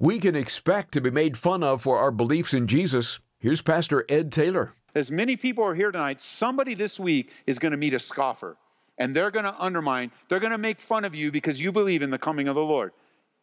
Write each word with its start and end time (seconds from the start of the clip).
We 0.00 0.20
can 0.20 0.36
expect 0.36 0.92
to 0.92 1.00
be 1.00 1.10
made 1.10 1.36
fun 1.36 1.64
of 1.64 1.82
for 1.82 1.98
our 1.98 2.12
beliefs 2.12 2.54
in 2.54 2.68
Jesus. 2.68 3.18
Here's 3.40 3.62
Pastor 3.62 4.04
Ed 4.08 4.30
Taylor. 4.30 4.70
As 4.94 5.10
many 5.10 5.34
people 5.34 5.64
are 5.64 5.74
here 5.74 5.90
tonight, 5.90 6.20
somebody 6.20 6.74
this 6.74 7.00
week 7.00 7.32
is 7.48 7.58
going 7.58 7.72
to 7.72 7.76
meet 7.76 7.94
a 7.94 7.98
scoffer 7.98 8.56
and 8.98 9.14
they're 9.14 9.32
going 9.32 9.44
to 9.44 9.54
undermine, 9.60 10.12
they're 10.28 10.38
going 10.38 10.52
to 10.52 10.58
make 10.58 10.80
fun 10.80 11.04
of 11.04 11.16
you 11.16 11.32
because 11.32 11.60
you 11.60 11.72
believe 11.72 12.02
in 12.02 12.10
the 12.10 12.18
coming 12.18 12.46
of 12.46 12.54
the 12.54 12.60
Lord. 12.60 12.92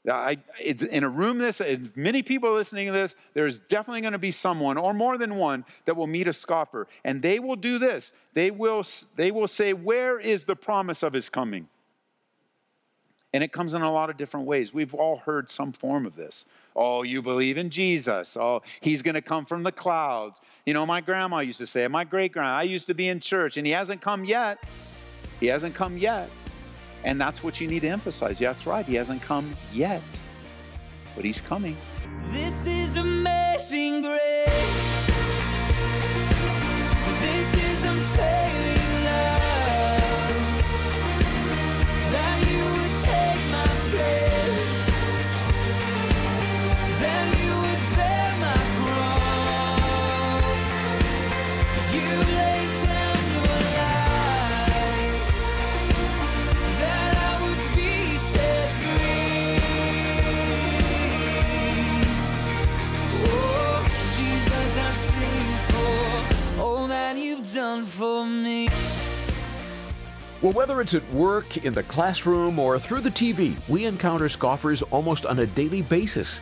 I, 0.09 0.37
it's 0.57 0.83
in 0.83 1.03
a 1.03 1.09
room 1.09 1.39
this, 1.39 1.61
many 1.93 2.23
people 2.23 2.53
listening 2.53 2.87
to 2.87 2.93
this, 2.93 3.17
there's 3.33 3.59
definitely 3.59 4.01
going 4.01 4.13
to 4.13 4.19
be 4.19 4.31
someone 4.31 4.77
or 4.77 4.93
more 4.93 5.17
than 5.17 5.35
one 5.35 5.65
that 5.83 5.97
will 5.97 6.07
meet 6.07 6.29
a 6.29 6.33
scoffer. 6.33 6.87
And 7.03 7.21
they 7.21 7.39
will 7.39 7.57
do 7.57 7.79
this. 7.79 8.13
They 8.33 8.49
will, 8.49 8.85
they 9.17 9.31
will 9.31 9.49
say, 9.49 9.73
Where 9.73 10.21
is 10.21 10.45
the 10.45 10.55
promise 10.55 11.03
of 11.03 11.11
his 11.11 11.27
coming? 11.27 11.67
And 13.35 13.43
it 13.43 13.51
comes 13.51 13.73
in 13.73 13.81
a 13.81 13.91
lot 13.91 14.09
of 14.09 14.15
different 14.15 14.45
ways. 14.45 14.73
We've 14.73 14.93
all 14.93 15.17
heard 15.17 15.51
some 15.51 15.73
form 15.73 16.05
of 16.05 16.15
this. 16.15 16.45
Oh, 16.73 17.03
you 17.03 17.21
believe 17.21 17.57
in 17.57 17.69
Jesus. 17.69 18.37
Oh, 18.37 18.61
he's 18.79 19.01
going 19.01 19.15
to 19.15 19.21
come 19.21 19.45
from 19.45 19.61
the 19.61 19.73
clouds. 19.73 20.39
You 20.65 20.73
know, 20.73 20.85
my 20.85 21.01
grandma 21.01 21.39
used 21.39 21.59
to 21.59 21.67
say, 21.67 21.85
my 21.89 22.05
great 22.05 22.31
grandma, 22.31 22.51
I 22.51 22.63
used 22.63 22.87
to 22.87 22.93
be 22.93 23.09
in 23.09 23.19
church, 23.19 23.57
and 23.57 23.67
he 23.67 23.73
hasn't 23.73 23.99
come 23.99 24.23
yet. 24.23 24.63
He 25.41 25.47
hasn't 25.47 25.75
come 25.75 25.97
yet. 25.97 26.29
And 27.03 27.19
that's 27.19 27.43
what 27.43 27.59
you 27.59 27.67
need 27.67 27.81
to 27.81 27.89
emphasize. 27.89 28.39
Yeah, 28.39 28.53
that's 28.53 28.65
right. 28.65 28.85
He 28.85 28.95
hasn't 28.95 29.21
come 29.21 29.53
yet, 29.73 30.01
but 31.13 31.25
he's 31.25 31.41
coming. 31.41 31.75
This 32.29 32.65
is 32.65 32.95
amazing 32.95 34.01
grace. 34.01 34.94
Whether 70.75 70.83
it's 70.83 70.93
at 70.93 71.13
work, 71.13 71.63
in 71.63 71.73
the 71.73 71.83
classroom, 71.83 72.59
or 72.59 72.77
through 72.77 72.99
the 72.99 73.09
TV, 73.09 73.55
we 73.69 73.85
encounter 73.85 74.27
scoffers 74.27 74.81
almost 74.81 75.25
on 75.25 75.39
a 75.39 75.45
daily 75.45 75.81
basis. 75.83 76.41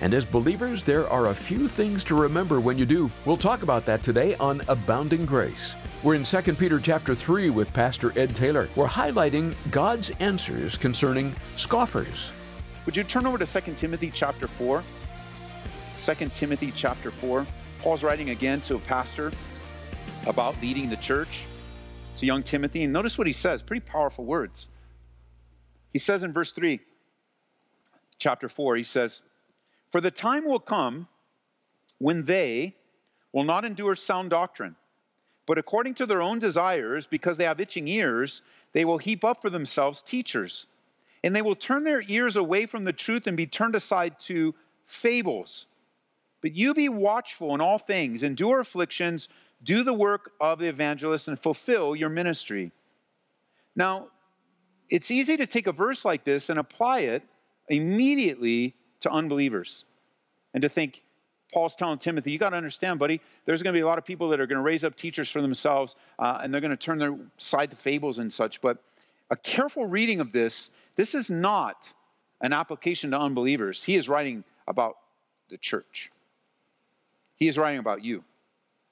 And 0.00 0.14
as 0.14 0.24
believers, 0.24 0.84
there 0.84 1.06
are 1.10 1.26
a 1.26 1.34
few 1.34 1.68
things 1.68 2.02
to 2.04 2.14
remember 2.14 2.60
when 2.60 2.78
you 2.78 2.86
do. 2.86 3.10
We'll 3.26 3.36
talk 3.36 3.62
about 3.62 3.84
that 3.84 4.02
today 4.02 4.36
on 4.36 4.62
Abounding 4.68 5.26
Grace. 5.26 5.74
We're 6.02 6.14
in 6.14 6.24
2 6.24 6.54
Peter 6.54 6.80
chapter 6.80 7.14
3 7.14 7.50
with 7.50 7.74
Pastor 7.74 8.18
Ed 8.18 8.34
Taylor. 8.34 8.70
We're 8.74 8.86
highlighting 8.86 9.54
God's 9.70 10.08
answers 10.18 10.78
concerning 10.78 11.34
scoffers. 11.56 12.32
Would 12.86 12.96
you 12.96 13.04
turn 13.04 13.26
over 13.26 13.36
to 13.36 13.44
2 13.44 13.74
Timothy 13.74 14.10
chapter 14.10 14.46
4? 14.46 14.82
2 15.98 16.28
Timothy 16.30 16.72
chapter 16.74 17.10
4. 17.10 17.44
Paul's 17.80 18.02
writing 18.02 18.30
again 18.30 18.62
to 18.62 18.76
a 18.76 18.80
pastor 18.80 19.30
about 20.26 20.58
leading 20.62 20.88
the 20.88 20.96
church 20.96 21.44
to 22.16 22.26
young 22.26 22.42
Timothy. 22.42 22.84
And 22.84 22.92
notice 22.92 23.18
what 23.18 23.26
he 23.26 23.32
says 23.32 23.62
pretty 23.62 23.84
powerful 23.84 24.24
words. 24.24 24.68
He 25.92 25.98
says 25.98 26.24
in 26.24 26.32
verse 26.32 26.52
3, 26.52 26.80
chapter 28.18 28.48
4, 28.48 28.76
he 28.76 28.84
says, 28.84 29.22
For 29.92 30.00
the 30.00 30.10
time 30.10 30.44
will 30.44 30.60
come 30.60 31.08
when 31.98 32.24
they 32.24 32.74
will 33.32 33.44
not 33.44 33.64
endure 33.64 33.94
sound 33.94 34.30
doctrine, 34.30 34.76
but 35.46 35.58
according 35.58 35.94
to 35.94 36.06
their 36.06 36.22
own 36.22 36.38
desires, 36.38 37.06
because 37.06 37.36
they 37.36 37.44
have 37.44 37.60
itching 37.60 37.86
ears, 37.86 38.42
they 38.72 38.84
will 38.84 38.98
heap 38.98 39.24
up 39.24 39.40
for 39.40 39.50
themselves 39.50 40.02
teachers. 40.02 40.66
And 41.22 41.34
they 41.34 41.42
will 41.42 41.56
turn 41.56 41.84
their 41.84 42.02
ears 42.02 42.36
away 42.36 42.66
from 42.66 42.84
the 42.84 42.92
truth 42.92 43.26
and 43.26 43.36
be 43.36 43.46
turned 43.46 43.74
aside 43.74 44.18
to 44.20 44.54
fables. 44.86 45.66
But 46.42 46.54
you 46.54 46.74
be 46.74 46.88
watchful 46.88 47.54
in 47.54 47.60
all 47.60 47.78
things, 47.78 48.22
endure 48.22 48.60
afflictions, 48.60 49.28
do 49.64 49.82
the 49.82 49.92
work 49.92 50.32
of 50.40 50.58
the 50.58 50.66
evangelist, 50.66 51.28
and 51.28 51.38
fulfill 51.40 51.96
your 51.96 52.08
ministry. 52.08 52.70
Now, 53.74 54.08
it's 54.88 55.10
easy 55.10 55.36
to 55.36 55.46
take 55.46 55.66
a 55.66 55.72
verse 55.72 56.04
like 56.04 56.24
this 56.24 56.50
and 56.50 56.58
apply 56.58 57.00
it 57.00 57.22
immediately 57.68 58.74
to 59.00 59.10
unbelievers 59.10 59.84
and 60.52 60.62
to 60.62 60.68
think, 60.68 61.02
Paul's 61.52 61.76
telling 61.76 61.98
Timothy, 61.98 62.32
you 62.32 62.38
got 62.38 62.50
to 62.50 62.56
understand, 62.56 62.98
buddy, 62.98 63.20
there's 63.44 63.62
going 63.62 63.72
to 63.72 63.76
be 63.76 63.82
a 63.82 63.86
lot 63.86 63.96
of 63.96 64.04
people 64.04 64.28
that 64.30 64.40
are 64.40 64.46
going 64.46 64.56
to 64.56 64.62
raise 64.62 64.82
up 64.82 64.96
teachers 64.96 65.30
for 65.30 65.40
themselves 65.40 65.94
uh, 66.18 66.40
and 66.42 66.52
they're 66.52 66.60
going 66.60 66.72
to 66.72 66.76
turn 66.76 66.98
their 66.98 67.16
side 67.38 67.70
to 67.70 67.76
fables 67.76 68.18
and 68.18 68.32
such. 68.32 68.60
But 68.60 68.78
a 69.30 69.36
careful 69.36 69.86
reading 69.86 70.20
of 70.20 70.32
this, 70.32 70.70
this 70.96 71.14
is 71.14 71.30
not 71.30 71.88
an 72.40 72.52
application 72.52 73.12
to 73.12 73.18
unbelievers. 73.18 73.84
He 73.84 73.94
is 73.94 74.08
writing 74.08 74.42
about 74.66 74.96
the 75.48 75.56
church, 75.56 76.10
he 77.36 77.46
is 77.46 77.56
writing 77.56 77.78
about 77.78 78.02
you. 78.02 78.24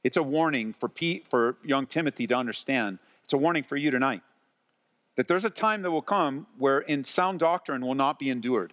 It's 0.05 0.17
a 0.17 0.23
warning 0.23 0.75
for, 0.79 0.89
Pete, 0.89 1.27
for 1.31 1.57
young 1.65 1.87
Timothy 1.87 2.27
to 2.27 2.35
understand. 2.35 2.99
It's 3.25 3.33
a 3.33 3.39
warning 3.39 3.63
for 3.63 3.77
you 3.77 3.91
tonight 3.91 4.23
that 5.17 5.29
there's 5.29 5.45
a 5.45 5.51
time 5.51 5.83
that 5.83 5.91
will 5.91 6.03
come 6.03 6.47
where 6.59 6.81
in 6.81 7.05
sound 7.05 7.39
doctrine 7.39 7.85
will 7.85 7.95
not 7.95 8.19
be 8.19 8.31
endured. 8.31 8.73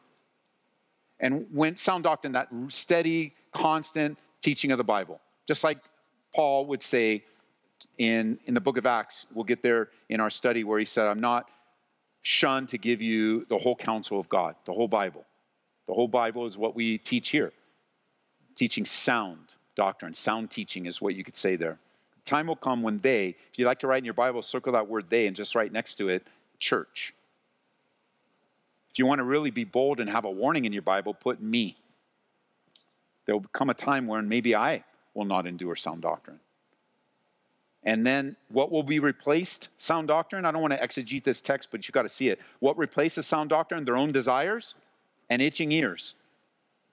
And 1.19 1.45
when 1.51 1.75
sound 1.75 2.05
doctrine, 2.05 2.33
that 2.33 2.47
steady, 2.69 3.33
constant 3.53 4.17
teaching 4.41 4.71
of 4.71 4.77
the 4.77 4.83
Bible, 4.83 5.19
just 5.47 5.63
like 5.63 5.79
Paul 6.33 6.65
would 6.67 6.81
say 6.81 7.25
in, 7.97 8.39
in 8.45 8.53
the 8.53 8.61
book 8.61 8.77
of 8.77 8.85
Acts, 8.85 9.25
we'll 9.33 9.43
get 9.43 9.61
there 9.61 9.89
in 10.07 10.21
our 10.21 10.29
study 10.29 10.63
where 10.63 10.79
he 10.79 10.85
said, 10.85 11.07
I'm 11.07 11.19
not 11.19 11.49
shunned 12.21 12.69
to 12.69 12.77
give 12.77 13.01
you 13.01 13.45
the 13.49 13.57
whole 13.57 13.75
counsel 13.75 14.19
of 14.19 14.29
God, 14.29 14.55
the 14.65 14.73
whole 14.73 14.87
Bible. 14.87 15.25
The 15.87 15.93
whole 15.93 16.07
Bible 16.07 16.45
is 16.45 16.57
what 16.57 16.75
we 16.75 16.97
teach 16.97 17.29
here, 17.29 17.51
teaching 18.55 18.85
sound 18.85 19.55
doctrine. 19.79 20.13
Sound 20.13 20.51
teaching 20.51 20.87
is 20.87 21.01
what 21.01 21.15
you 21.15 21.23
could 21.23 21.37
say 21.37 21.55
there. 21.55 21.79
Time 22.25 22.47
will 22.47 22.57
come 22.57 22.83
when 22.83 22.99
they, 22.99 23.29
if 23.51 23.57
you 23.57 23.65
like 23.65 23.79
to 23.79 23.87
write 23.87 23.99
in 23.99 24.05
your 24.05 24.13
Bible, 24.13 24.41
circle 24.41 24.73
that 24.73 24.85
word 24.85 25.05
they 25.09 25.25
and 25.25 25.35
just 25.35 25.55
write 25.55 25.71
next 25.71 25.95
to 25.95 26.09
it, 26.09 26.27
church. 26.59 27.13
If 28.91 28.99
you 28.99 29.05
want 29.05 29.19
to 29.19 29.23
really 29.23 29.51
be 29.51 29.63
bold 29.63 30.01
and 30.01 30.09
have 30.09 30.25
a 30.25 30.31
warning 30.31 30.65
in 30.65 30.73
your 30.73 30.81
Bible, 30.81 31.13
put 31.13 31.41
me. 31.41 31.77
There 33.25 33.37
will 33.37 33.45
come 33.53 33.69
a 33.69 33.73
time 33.73 34.05
when 34.05 34.27
maybe 34.27 34.53
I 34.53 34.83
will 35.13 35.23
not 35.23 35.47
endure 35.47 35.77
sound 35.77 36.01
doctrine. 36.01 36.41
And 37.83 38.05
then 38.05 38.35
what 38.49 38.69
will 38.69 38.83
be 38.83 38.99
replaced? 38.99 39.69
Sound 39.77 40.09
doctrine? 40.09 40.43
I 40.43 40.51
don't 40.51 40.61
want 40.61 40.73
to 40.73 40.85
exegete 40.85 41.23
this 41.23 41.39
text, 41.39 41.69
but 41.71 41.87
you 41.87 41.93
got 41.93 42.01
to 42.01 42.09
see 42.09 42.27
it. 42.27 42.39
What 42.59 42.77
replaces 42.77 43.25
sound 43.25 43.49
doctrine? 43.49 43.85
Their 43.85 43.95
own 43.95 44.11
desires 44.11 44.75
and 45.29 45.41
itching 45.41 45.71
ears. 45.71 46.15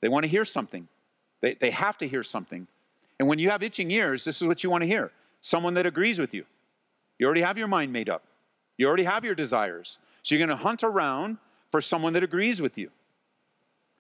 They 0.01 0.09
want 0.09 0.23
to 0.23 0.29
hear 0.29 0.45
something. 0.45 0.87
They, 1.41 1.55
they 1.55 1.71
have 1.71 1.99
to 1.99 2.07
hear 2.07 2.23
something. 2.23 2.69
And 3.19 3.29
when 3.29 3.39
you 3.39 3.51
have 3.51 3.63
itching 3.63 3.91
ears, 3.91 4.25
this 4.25 4.41
is 4.41 4.49
what 4.49 4.63
you 4.63 4.71
want 4.71 4.83
to 4.83 4.89
hear 4.89 5.11
someone 5.41 5.75
that 5.75 5.87
agrees 5.87 6.19
with 6.19 6.35
you. 6.35 6.45
You 7.19 7.27
already 7.27 7.43
have 7.43 7.57
your 7.57 7.69
mind 7.69 7.93
made 7.93 8.09
up, 8.09 8.25
you 8.77 8.87
already 8.87 9.05
have 9.05 9.25
your 9.25 9.35
desires. 9.35 9.99
So 10.23 10.35
you're 10.35 10.45
going 10.45 10.57
to 10.57 10.63
hunt 10.63 10.83
around 10.83 11.39
for 11.71 11.81
someone 11.81 12.13
that 12.15 12.25
agrees 12.25 12.61
with 12.61 12.77
you. 12.77 12.91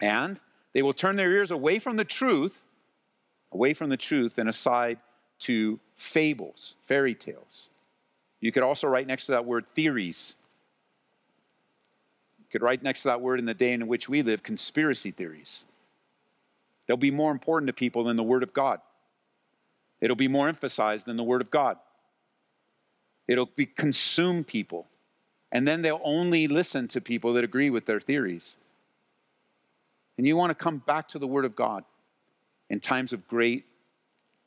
And 0.00 0.40
they 0.72 0.82
will 0.82 0.92
turn 0.92 1.14
their 1.14 1.30
ears 1.30 1.52
away 1.52 1.78
from 1.78 1.96
the 1.96 2.04
truth, 2.04 2.60
away 3.52 3.74
from 3.74 3.90
the 3.90 3.96
truth, 3.96 4.38
and 4.38 4.48
aside 4.48 4.98
to 5.40 5.78
fables, 5.94 6.74
fairy 6.86 7.14
tales. 7.14 7.68
You 8.40 8.50
could 8.50 8.64
also 8.64 8.88
write 8.88 9.06
next 9.06 9.26
to 9.26 9.32
that 9.32 9.44
word 9.44 9.66
theories. 9.74 10.34
You 12.38 12.44
could 12.50 12.62
write 12.62 12.82
next 12.82 13.02
to 13.02 13.08
that 13.08 13.20
word 13.20 13.38
in 13.38 13.44
the 13.44 13.54
day 13.54 13.72
in 13.72 13.86
which 13.86 14.08
we 14.08 14.22
live 14.22 14.42
conspiracy 14.42 15.12
theories. 15.12 15.64
They'll 16.86 16.96
be 16.96 17.10
more 17.10 17.32
important 17.32 17.68
to 17.68 17.72
people 17.72 18.04
than 18.04 18.16
the 18.16 18.22
Word 18.22 18.42
of 18.42 18.52
God. 18.52 18.80
It'll 20.00 20.16
be 20.16 20.28
more 20.28 20.48
emphasized 20.48 21.06
than 21.06 21.16
the 21.16 21.22
Word 21.22 21.40
of 21.40 21.50
God. 21.50 21.78
It'll 23.28 23.48
be 23.56 23.66
consume 23.66 24.44
people. 24.44 24.86
And 25.52 25.66
then 25.66 25.82
they'll 25.82 26.00
only 26.04 26.48
listen 26.48 26.88
to 26.88 27.00
people 27.00 27.34
that 27.34 27.44
agree 27.44 27.70
with 27.70 27.86
their 27.86 28.00
theories. 28.00 28.56
And 30.18 30.26
you 30.26 30.36
want 30.36 30.50
to 30.50 30.54
come 30.54 30.82
back 30.86 31.08
to 31.08 31.18
the 31.18 31.26
Word 31.26 31.44
of 31.44 31.56
God 31.56 31.84
in 32.68 32.80
times 32.80 33.12
of 33.12 33.26
great 33.28 33.64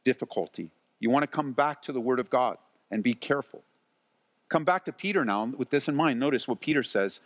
difficulty. 0.04 0.72
You 1.00 1.10
want 1.10 1.24
to 1.24 1.28
come 1.28 1.54
back 1.54 1.82
to 1.84 1.92
the 1.92 2.02
Word 2.02 2.20
of 2.20 2.30
God 2.30 2.58
and 2.92 3.04
be 3.04 3.14
careful. 3.14 3.62
Come 4.50 4.66
back 4.66 4.86
to 4.86 4.92
Peter 4.92 5.24
now 5.24 5.46
with 5.58 5.70
this 5.70 5.88
in 5.88 5.96
mind. 5.96 6.20
Notice 6.20 6.48
what 6.48 6.60
Peter 6.60 6.84
says. 6.84 7.22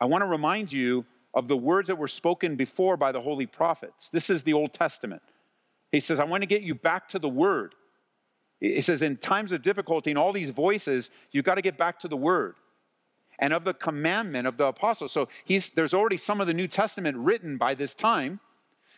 I 0.00 0.04
want 0.06 0.22
to 0.22 0.26
remind 0.26 0.72
you 0.72 1.04
of 1.34 1.48
the 1.48 1.56
words 1.56 1.86
that 1.86 1.96
were 1.96 2.08
spoken 2.08 2.56
before 2.56 2.96
by 2.96 3.12
the 3.12 3.20
holy 3.20 3.46
prophets. 3.46 4.08
This 4.08 4.28
is 4.28 4.42
the 4.42 4.52
Old 4.52 4.74
Testament. 4.74 5.22
He 5.92 6.00
says, 6.00 6.18
I 6.18 6.24
want 6.24 6.42
to 6.42 6.46
get 6.46 6.62
you 6.62 6.74
back 6.74 7.08
to 7.10 7.20
the 7.20 7.28
Word. 7.28 7.76
He 8.60 8.80
says, 8.82 9.02
in 9.02 9.16
times 9.18 9.52
of 9.52 9.62
difficulty 9.62 10.10
and 10.10 10.18
all 10.18 10.32
these 10.32 10.50
voices, 10.50 11.10
you've 11.30 11.44
got 11.44 11.54
to 11.56 11.62
get 11.62 11.78
back 11.78 12.00
to 12.00 12.08
the 12.08 12.16
Word. 12.16 12.56
and 13.38 13.52
of 13.52 13.64
the 13.64 13.74
commandment 13.74 14.46
of 14.46 14.56
the 14.56 14.66
apostles. 14.66 15.12
So 15.12 15.28
he's, 15.44 15.70
there's 15.70 15.94
already 15.94 16.16
some 16.16 16.40
of 16.40 16.46
the 16.46 16.54
New 16.54 16.68
Testament 16.68 17.16
written 17.16 17.56
by 17.56 17.74
this 17.74 17.94
time. 17.94 18.40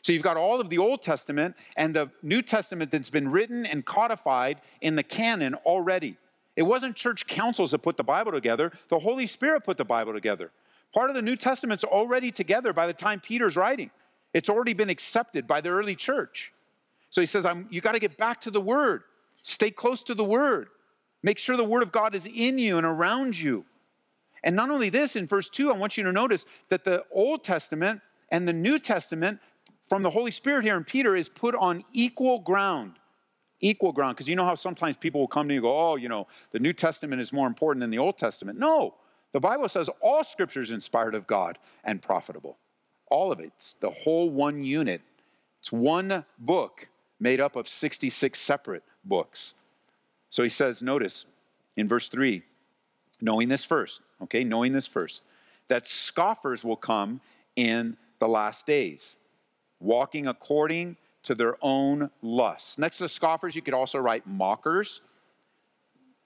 So 0.02 0.12
you've 0.12 0.22
got 0.22 0.36
all 0.36 0.60
of 0.60 0.68
the 0.68 0.78
Old 0.78 1.02
Testament 1.02 1.56
and 1.76 1.94
the 1.94 2.10
New 2.22 2.42
Testament 2.42 2.90
that's 2.90 3.10
been 3.10 3.28
written 3.30 3.64
and 3.64 3.84
codified 3.86 4.60
in 4.82 4.96
the 4.96 5.02
canon 5.02 5.54
already. 5.64 6.18
It 6.56 6.62
wasn't 6.62 6.94
church 6.94 7.26
councils 7.26 7.70
that 7.70 7.78
put 7.78 7.96
the 7.96 8.04
Bible 8.04 8.32
together, 8.32 8.70
the 8.88 8.98
Holy 8.98 9.26
Spirit 9.26 9.64
put 9.64 9.78
the 9.78 9.84
Bible 9.84 10.12
together. 10.12 10.50
Part 10.92 11.10
of 11.10 11.16
the 11.16 11.22
New 11.22 11.36
Testament's 11.36 11.82
already 11.82 12.30
together 12.30 12.72
by 12.72 12.86
the 12.86 12.92
time 12.92 13.20
Peter's 13.20 13.56
writing. 13.56 13.90
It's 14.34 14.50
already 14.50 14.74
been 14.74 14.90
accepted 14.90 15.46
by 15.46 15.60
the 15.62 15.70
early 15.70 15.96
church. 15.96 16.52
So 17.14 17.20
he 17.22 17.26
says, 17.26 17.46
you 17.70 17.80
got 17.80 17.92
to 17.92 18.00
get 18.00 18.18
back 18.18 18.40
to 18.40 18.50
the 18.50 18.60
Word. 18.60 19.04
Stay 19.40 19.70
close 19.70 20.02
to 20.02 20.16
the 20.16 20.24
Word. 20.24 20.66
Make 21.22 21.38
sure 21.38 21.56
the 21.56 21.62
Word 21.62 21.84
of 21.84 21.92
God 21.92 22.12
is 22.16 22.26
in 22.26 22.58
you 22.58 22.76
and 22.76 22.84
around 22.84 23.38
you. 23.38 23.64
And 24.42 24.56
not 24.56 24.68
only 24.68 24.90
this, 24.90 25.14
in 25.14 25.28
verse 25.28 25.48
2, 25.48 25.72
I 25.72 25.76
want 25.76 25.96
you 25.96 26.02
to 26.02 26.10
notice 26.10 26.44
that 26.70 26.84
the 26.84 27.04
Old 27.12 27.44
Testament 27.44 28.00
and 28.30 28.48
the 28.48 28.52
New 28.52 28.80
Testament 28.80 29.38
from 29.88 30.02
the 30.02 30.10
Holy 30.10 30.32
Spirit 30.32 30.64
here 30.64 30.76
in 30.76 30.82
Peter 30.82 31.14
is 31.14 31.28
put 31.28 31.54
on 31.54 31.84
equal 31.92 32.40
ground. 32.40 32.94
Equal 33.60 33.92
ground. 33.92 34.16
Because 34.16 34.28
you 34.28 34.34
know 34.34 34.44
how 34.44 34.56
sometimes 34.56 34.96
people 34.96 35.20
will 35.20 35.28
come 35.28 35.46
to 35.46 35.54
you 35.54 35.58
and 35.58 35.62
go, 35.62 35.92
oh, 35.92 35.94
you 35.94 36.08
know, 36.08 36.26
the 36.50 36.58
New 36.58 36.72
Testament 36.72 37.22
is 37.22 37.32
more 37.32 37.46
important 37.46 37.80
than 37.80 37.90
the 37.90 37.98
Old 37.98 38.18
Testament. 38.18 38.58
No, 38.58 38.96
the 39.32 39.38
Bible 39.38 39.68
says 39.68 39.88
all 40.00 40.24
scripture 40.24 40.62
is 40.62 40.72
inspired 40.72 41.14
of 41.14 41.28
God 41.28 41.58
and 41.84 42.02
profitable. 42.02 42.58
All 43.08 43.30
of 43.30 43.38
it. 43.38 43.52
It's 43.54 43.74
the 43.74 43.90
whole 43.90 44.30
one 44.30 44.64
unit. 44.64 45.00
It's 45.60 45.70
one 45.70 46.24
book 46.40 46.88
made 47.20 47.40
up 47.40 47.56
of 47.56 47.68
66 47.68 48.38
separate 48.38 48.82
books. 49.04 49.54
So 50.30 50.42
he 50.42 50.48
says, 50.48 50.82
notice 50.82 51.26
in 51.76 51.88
verse 51.88 52.08
3, 52.08 52.42
knowing 53.20 53.48
this 53.48 53.64
first, 53.64 54.00
okay, 54.22 54.44
knowing 54.44 54.72
this 54.72 54.86
first, 54.86 55.22
that 55.68 55.86
scoffers 55.86 56.64
will 56.64 56.76
come 56.76 57.20
in 57.56 57.96
the 58.18 58.28
last 58.28 58.66
days, 58.66 59.16
walking 59.80 60.26
according 60.26 60.96
to 61.22 61.34
their 61.34 61.56
own 61.62 62.10
lusts. 62.22 62.78
Next 62.78 62.98
to 62.98 63.08
scoffers, 63.08 63.56
you 63.56 63.62
could 63.62 63.74
also 63.74 63.98
write 63.98 64.26
mockers 64.26 65.00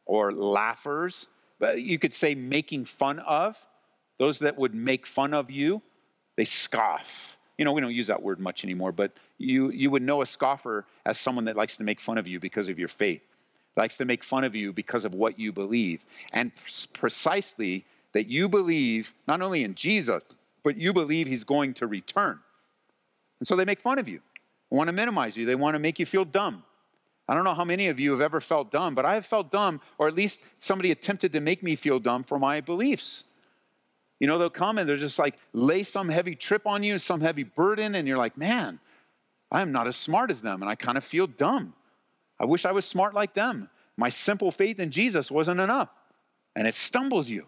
or 0.07 0.33
laughers, 0.33 1.29
but 1.59 1.83
you 1.83 1.99
could 1.99 2.15
say 2.15 2.35
making 2.35 2.85
fun 2.85 3.19
of, 3.21 3.57
those 4.19 4.41
that 4.41 4.59
would 4.59 4.75
make 4.75 5.07
fun 5.07 5.35
of 5.35 5.51
you, 5.51 5.81
they 6.37 6.45
scoff. 6.45 7.38
You 7.59 7.65
know, 7.65 7.73
we 7.73 7.81
don't 7.81 7.93
use 7.93 8.07
that 8.07 8.23
word 8.23 8.41
much 8.41 8.65
anymore, 8.65 8.93
but 8.93 9.13
you, 9.37 9.71
you 9.71 9.91
would 9.91 10.03
know 10.03 10.23
a 10.23 10.27
scoffer 10.27 10.87
as 11.05 11.19
someone 11.19 11.45
that 11.47 11.57
likes 11.57 11.77
to 11.77 11.85
make 11.85 12.01
fun 12.01 12.17
of 12.17 12.27
you 12.27 12.41
because 12.41 12.69
of 12.69 12.79
your 12.79 12.89
faith 12.89 13.23
likes 13.79 13.97
to 13.97 14.05
make 14.05 14.23
fun 14.23 14.45
of 14.45 14.55
you 14.55 14.73
because 14.73 15.07
of 15.07 15.15
what 15.15 15.39
you 15.39 15.53
believe. 15.53 16.05
And 16.35 16.53
precisely 16.93 17.87
that 18.13 18.27
you 18.27 18.49
believe 18.49 19.15
not 19.27 19.41
only 19.41 19.65
in 19.65 19.75
Jesus, 19.75 20.23
but 20.63 20.77
you 20.77 20.93
believe 20.93 21.27
he's 21.27 21.45
going 21.45 21.73
to 21.75 21.87
return. 21.87 22.39
And 23.39 23.47
so 23.47 23.57
they 23.57 23.65
make 23.65 23.81
fun 23.81 23.99
of 23.99 24.09
you, 24.09 24.21
they 24.71 24.77
want 24.77 24.89
to 24.89 24.93
minimize 24.93 25.37
you, 25.37 25.47
they 25.47 25.55
want 25.55 25.77
to 25.77 25.79
make 25.79 25.99
you 25.99 26.05
feel 26.05 26.27
dumb. 26.27 26.65
I 27.31 27.35
don't 27.35 27.45
know 27.45 27.55
how 27.55 27.65
many 27.65 27.89
of 27.89 28.01
you 28.01 28.11
have 28.13 28.23
ever 28.23 28.41
felt 28.41 28.73
dumb, 28.73 28.95
but 28.95 29.05
I 29.05 29.15
have 29.15 29.27
felt 29.27 29.53
dumb, 29.53 29.83
or 29.99 30.09
at 30.09 30.15
least 30.15 30.41
somebody 30.59 30.91
attempted 30.91 31.33
to 31.33 31.41
make 31.41 31.63
me 31.63 31.77
feel 31.77 31.99
dumb 31.99 32.25
for 32.25 32.39
my 32.39 32.63
beliefs. 32.63 33.25
You 34.21 34.27
know, 34.27 34.39
they'll 34.39 34.51
come 34.51 34.79
and 34.79 34.89
they're 34.89 34.97
just 34.97 35.19
like 35.19 35.37
lay 35.53 35.83
some 35.83 36.09
heavy 36.09 36.35
trip 36.35 36.67
on 36.67 36.83
you, 36.83 36.99
some 36.99 37.21
heavy 37.21 37.45
burden, 37.45 37.95
and 37.95 38.09
you're 38.09 38.19
like, 38.19 38.37
man, 38.37 38.81
I'm 39.51 39.73
not 39.73 39.87
as 39.87 39.97
smart 39.97 40.31
as 40.31 40.43
them, 40.43 40.63
and 40.63 40.71
I 40.71 40.75
kind 40.75 40.99
of 40.99 41.05
feel 41.05 41.27
dumb. 41.27 41.73
I 42.41 42.45
wish 42.45 42.65
I 42.65 42.73
was 42.73 42.85
smart 42.85 43.15
like 43.15 43.35
them. 43.35 43.69
My 43.97 44.11
simple 44.11 44.51
faith 44.51 44.79
in 44.79 44.91
Jesus 44.91 45.31
wasn't 45.31 45.61
enough. 45.61 45.89
And 46.55 46.67
it 46.67 46.75
stumbles 46.75 47.29
you. 47.29 47.47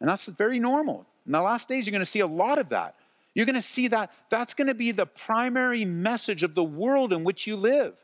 And 0.00 0.08
that's 0.08 0.26
very 0.26 0.58
normal. 0.58 1.06
In 1.26 1.32
the 1.32 1.40
last 1.40 1.68
days, 1.68 1.86
you're 1.86 1.92
going 1.92 2.00
to 2.00 2.06
see 2.06 2.20
a 2.20 2.26
lot 2.26 2.58
of 2.58 2.68
that. 2.70 2.96
You're 3.34 3.46
going 3.46 3.54
to 3.54 3.62
see 3.62 3.88
that 3.88 4.12
that's 4.30 4.54
going 4.54 4.68
to 4.68 4.74
be 4.74 4.92
the 4.92 5.06
primary 5.06 5.84
message 5.84 6.42
of 6.42 6.54
the 6.54 6.64
world 6.64 7.12
in 7.12 7.22
which 7.22 7.46
you 7.46 7.56
live. 7.56 7.94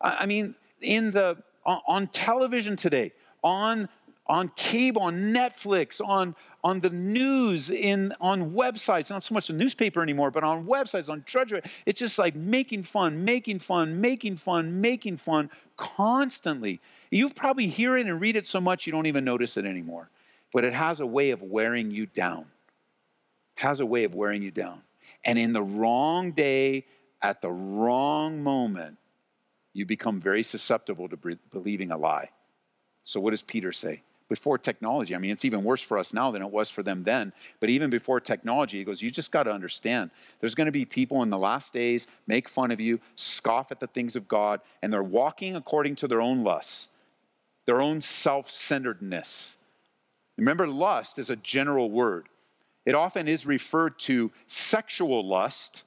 I 0.00 0.26
mean, 0.26 0.54
in 0.80 1.10
the 1.10 1.36
on 1.64 2.08
television 2.08 2.76
today, 2.76 3.12
on 3.42 3.88
on 4.28 4.50
cable, 4.56 5.02
on 5.02 5.32
Netflix, 5.32 6.00
on, 6.04 6.34
on 6.66 6.80
the 6.80 6.90
news, 6.90 7.70
in, 7.70 8.12
on 8.20 8.50
websites, 8.50 9.08
not 9.08 9.22
so 9.22 9.32
much 9.32 9.46
the 9.46 9.52
newspaper 9.52 10.02
anymore, 10.02 10.32
but 10.32 10.42
on 10.42 10.66
websites, 10.66 11.08
on 11.08 11.22
Drudgery. 11.24 11.62
It's 11.86 12.00
just 12.00 12.18
like 12.18 12.34
making 12.34 12.82
fun, 12.82 13.24
making 13.24 13.60
fun, 13.60 14.00
making 14.00 14.38
fun, 14.38 14.80
making 14.80 15.18
fun 15.18 15.48
constantly. 15.76 16.80
You 17.12 17.30
probably 17.30 17.68
hear 17.68 17.96
it 17.96 18.08
and 18.08 18.20
read 18.20 18.34
it 18.34 18.48
so 18.48 18.60
much 18.60 18.84
you 18.84 18.90
don't 18.90 19.06
even 19.06 19.24
notice 19.24 19.56
it 19.56 19.64
anymore. 19.64 20.10
But 20.52 20.64
it 20.64 20.72
has 20.72 20.98
a 20.98 21.06
way 21.06 21.30
of 21.30 21.40
wearing 21.40 21.92
you 21.92 22.06
down. 22.06 22.46
Has 23.54 23.78
a 23.78 23.86
way 23.86 24.02
of 24.02 24.16
wearing 24.16 24.42
you 24.42 24.50
down. 24.50 24.82
And 25.24 25.38
in 25.38 25.52
the 25.52 25.62
wrong 25.62 26.32
day, 26.32 26.84
at 27.22 27.42
the 27.42 27.52
wrong 27.52 28.42
moment, 28.42 28.98
you 29.72 29.86
become 29.86 30.20
very 30.20 30.42
susceptible 30.42 31.08
to 31.10 31.38
believing 31.52 31.92
a 31.92 31.96
lie. 31.96 32.30
So, 33.04 33.20
what 33.20 33.30
does 33.30 33.42
Peter 33.42 33.70
say? 33.70 34.02
Before 34.28 34.58
technology. 34.58 35.14
I 35.14 35.18
mean, 35.18 35.30
it's 35.30 35.44
even 35.44 35.62
worse 35.62 35.80
for 35.80 35.98
us 35.98 36.12
now 36.12 36.30
than 36.30 36.42
it 36.42 36.50
was 36.50 36.68
for 36.68 36.82
them 36.82 37.04
then. 37.04 37.32
But 37.60 37.70
even 37.70 37.90
before 37.90 38.20
technology, 38.20 38.78
he 38.78 38.84
goes, 38.84 39.00
You 39.00 39.10
just 39.10 39.30
got 39.30 39.44
to 39.44 39.52
understand 39.52 40.10
there's 40.40 40.54
going 40.54 40.66
to 40.66 40.72
be 40.72 40.84
people 40.84 41.22
in 41.22 41.30
the 41.30 41.38
last 41.38 41.72
days 41.72 42.08
make 42.26 42.48
fun 42.48 42.70
of 42.70 42.80
you, 42.80 43.00
scoff 43.14 43.70
at 43.70 43.80
the 43.80 43.86
things 43.86 44.16
of 44.16 44.26
God, 44.26 44.60
and 44.82 44.92
they're 44.92 45.02
walking 45.02 45.56
according 45.56 45.96
to 45.96 46.08
their 46.08 46.20
own 46.20 46.42
lusts, 46.42 46.88
their 47.66 47.80
own 47.80 48.00
self 48.00 48.50
centeredness. 48.50 49.58
Remember, 50.36 50.66
lust 50.66 51.18
is 51.18 51.30
a 51.30 51.36
general 51.36 51.90
word, 51.90 52.28
it 52.84 52.94
often 52.94 53.28
is 53.28 53.46
referred 53.46 53.98
to 54.00 54.32
sexual 54.46 55.26
lust, 55.26 55.84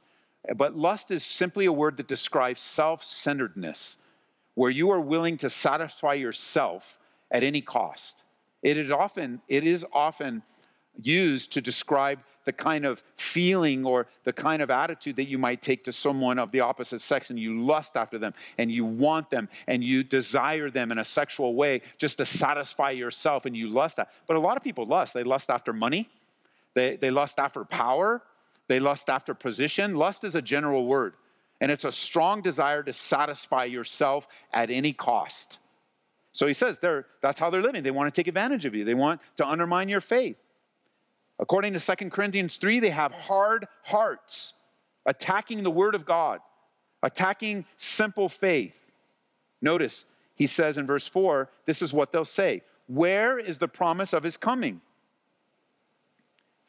but 0.56 0.77
lust 0.77 1.12
is 1.12 1.25
simply 1.25 1.65
a 1.65 1.74
word 1.74 1.97
that 1.97 2.07
describes 2.07 2.62
self 2.62 3.03
centeredness, 3.03 3.97
where 4.56 4.71
you 4.71 4.92
are 4.92 5.01
willing 5.01 5.38
to 5.39 5.50
satisfy 5.50 6.13
yourself 6.13 6.97
at 7.31 7.44
any 7.44 7.62
cost. 7.62 8.24
It 8.61 8.77
is 8.77 8.91
often, 8.91 9.41
it 9.47 9.65
is 9.65 9.85
often 9.94 10.44
used 11.01 11.53
to 11.53 11.61
describe 11.61 12.19
the 12.45 12.53
kind 12.53 12.85
of 12.85 13.03
feeling 13.15 13.85
or 13.85 14.07
the 14.23 14.33
kind 14.33 14.61
of 14.61 14.69
attitude 14.69 15.15
that 15.17 15.27
you 15.27 15.38
might 15.38 15.61
take 15.61 15.83
to 15.83 15.91
someone 15.91 16.39
of 16.39 16.51
the 16.51 16.59
opposite 16.59 17.00
sex 17.01 17.29
and 17.29 17.38
you 17.38 17.61
lust 17.61 17.95
after 17.95 18.17
them 18.17 18.33
and 18.57 18.71
you 18.71 18.85
want 18.85 19.29
them 19.29 19.47
and 19.67 19.83
you 19.83 20.03
desire 20.03 20.69
them 20.69 20.91
in 20.91 20.97
a 20.97 21.03
sexual 21.03 21.53
way 21.53 21.81
just 21.97 22.17
to 22.17 22.25
satisfy 22.25 22.89
yourself 22.89 23.45
and 23.45 23.56
you 23.56 23.69
lust 23.69 23.97
that. 23.97 24.09
But 24.27 24.35
a 24.35 24.39
lot 24.39 24.57
of 24.57 24.63
people 24.63 24.85
lust. 24.85 25.13
They 25.13 25.23
lust 25.23 25.50
after 25.50 25.73
money, 25.73 26.09
they, 26.73 26.95
they 26.95 27.11
lust 27.11 27.39
after 27.39 27.63
power, 27.65 28.23
they 28.67 28.79
lust 28.79 29.09
after 29.09 29.33
position. 29.33 29.95
Lust 29.95 30.23
is 30.23 30.35
a 30.35 30.41
general 30.41 30.85
word, 30.85 31.13
and 31.61 31.71
it's 31.71 31.85
a 31.85 31.91
strong 31.91 32.42
desire 32.42 32.83
to 32.83 32.94
satisfy 32.94 33.66
yourself 33.66 34.28
at 34.54 34.69
any 34.69 34.94
cost. 34.94 35.59
So 36.39 36.47
he 36.47 36.53
says 36.53 36.79
that's 37.21 37.37
how 37.37 37.49
they're 37.49 37.61
living. 37.61 37.83
They 37.83 37.91
want 37.91 38.15
to 38.15 38.17
take 38.17 38.27
advantage 38.27 38.63
of 38.63 38.73
you, 38.73 38.85
they 38.85 38.93
want 38.93 39.19
to 39.35 39.45
undermine 39.45 39.89
your 39.89 39.99
faith. 39.99 40.37
According 41.37 41.73
to 41.73 41.95
2 41.97 42.09
Corinthians 42.09 42.55
3, 42.55 42.79
they 42.79 42.91
have 42.91 43.11
hard 43.11 43.67
hearts, 43.83 44.53
attacking 45.05 45.63
the 45.63 45.69
word 45.69 45.95
of 45.95 46.05
God, 46.05 46.39
attacking 47.03 47.65
simple 47.75 48.29
faith. 48.29 48.89
Notice, 49.61 50.05
he 50.35 50.47
says 50.47 50.77
in 50.77 50.87
verse 50.87 51.05
4, 51.05 51.49
this 51.65 51.81
is 51.81 51.91
what 51.91 52.13
they'll 52.13 52.23
say 52.23 52.61
Where 52.87 53.37
is 53.37 53.57
the 53.57 53.67
promise 53.67 54.13
of 54.13 54.23
his 54.23 54.37
coming? 54.37 54.79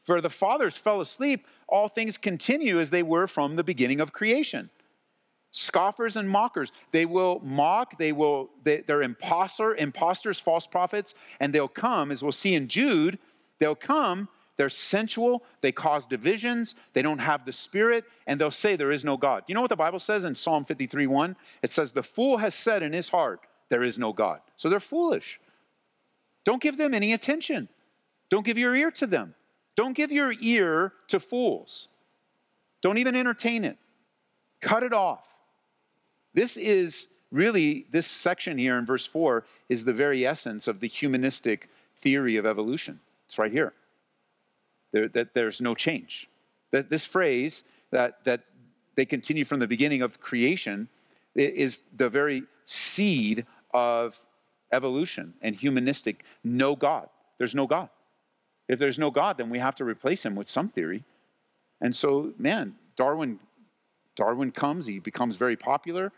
For 0.03 0.21
the 0.21 0.31
fathers 0.31 0.77
fell 0.77 1.01
asleep, 1.01 1.47
all 1.69 1.87
things 1.87 2.17
continue 2.17 2.81
as 2.81 2.91
they 2.91 3.05
were 3.05 3.29
from 3.29 3.55
the 3.55 3.63
beginning 3.63 4.01
of 4.01 4.13
creation 4.13 4.69
scoffers 5.53 6.17
and 6.17 6.29
mockers. 6.29 6.73
They 6.93 7.07
will 7.07 7.41
mock 7.45 7.99
they 7.99 8.13
will 8.13 8.51
they, 8.63 8.83
are 8.89 9.03
imposter 9.03 9.75
imposters 9.75 10.39
false 10.39 10.67
prophets 10.67 11.15
and 11.41 11.53
they'll 11.53 11.69
come 11.69 12.11
as 12.11 12.23
we'll 12.23 12.33
see 12.33 12.55
in 12.55 12.69
jude 12.69 13.19
they'll 13.59 13.75
come 13.75 14.29
they're 14.57 14.69
sensual 14.69 15.43
they 15.61 15.73
cause 15.73 16.07
divisions 16.07 16.75
they 16.93 17.03
don't 17.03 17.19
have 17.19 17.45
the 17.45 17.53
spirit 17.53 18.05
and 18.27 18.41
they'll 18.41 18.51
say 18.51 18.77
there 18.77 18.93
is 18.93 19.05
no 19.05 19.17
god. 19.17 19.45
You 19.47 19.55
know 19.55 19.61
what 19.61 19.71
the 19.71 19.77
bible 19.77 19.99
says 19.99 20.25
in 20.25 20.35
psalm 20.35 20.65
53 20.65 21.07
1 21.07 21.37
it 21.63 21.71
says 21.71 21.91
the 21.91 22.03
fool 22.03 22.39
has 22.39 22.55
said 22.55 22.83
in 22.83 22.93
his 22.93 23.09
heart 23.09 23.41
there 23.71 23.83
is 23.83 23.99
no 23.99 24.13
god. 24.13 24.41
So 24.57 24.69
they're 24.69 24.81
foolish. 24.81 25.41
Don't 26.45 26.63
give 26.63 26.77
them 26.77 26.95
any 26.95 27.13
attention. 27.13 27.69
Don't 28.31 28.45
give 28.45 28.59
your 28.59 28.75
ear 28.75 28.91
to 28.93 29.07
them. 29.07 29.35
Don't 29.77 29.95
give 29.95 30.11
your 30.13 30.33
ear 30.41 30.93
to 31.09 31.21
fools. 31.21 31.89
Don't 32.83 32.99
even 32.99 33.15
entertain 33.15 33.65
it. 33.65 33.77
Cut 34.61 34.83
it 34.83 34.93
off 34.93 35.30
this 36.35 36.57
is 36.57 37.09
really, 37.31 37.87
this 37.91 38.07
section 38.07 38.59
here 38.59 38.79
in 38.79 38.87
verse 38.87 39.07
4 39.07 39.45
is 39.69 39.85
the 39.85 39.93
very 39.93 40.27
essence 40.27 40.69
of 40.69 40.81
the 40.81 40.89
humanistic 40.89 41.69
theory 41.99 42.37
of 42.37 42.47
evolution. 42.47 43.01
It's 43.29 43.39
right 43.39 43.53
here. 43.53 43.73
There, 44.93 45.09
that 45.09 45.35
there's 45.35 45.61
no 45.61 45.75
change. 45.75 46.29
That 46.73 46.91
this 46.91 47.05
phrase 47.05 47.63
that, 47.91 48.25
that 48.25 48.45
they 48.97 49.05
continue 49.05 49.45
from 49.45 49.61
the 49.61 49.67
beginning 49.67 50.03
of 50.03 50.21
creation 50.21 50.89
is 51.35 51.79
the 51.97 52.09
very 52.09 52.43
seed 52.65 53.47
of 53.73 54.21
evolution 54.73 55.35
and 55.43 55.55
humanistic 55.55 56.25
no 56.45 56.75
God. 56.75 57.09
There's 57.39 57.55
no 57.55 57.67
God. 57.67 57.89
If 58.69 58.79
there's 58.79 58.99
no 58.99 59.11
God, 59.11 59.37
then 59.37 59.51
we 59.51 59.59
have 59.59 59.75
to 59.77 59.85
replace 59.85 60.25
him 60.25 60.35
with 60.35 60.49
some 60.49 60.69
theory. 60.69 61.05
And 61.81 61.95
so, 61.95 62.33
man, 62.39 62.75
Darwin, 62.97 63.41
Darwin 64.17 64.53
comes, 64.53 64.87
he 64.87 64.99
becomes 64.99 65.37
very 65.37 65.57
popular, 65.57 66.13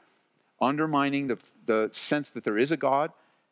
undermining 0.63 1.27
the, 1.27 1.39
the 1.67 1.91
sense 1.93 2.31
that 2.31 2.45
there 2.45 2.57
is 2.57 2.73
a 2.73 2.77
God. 2.77 3.11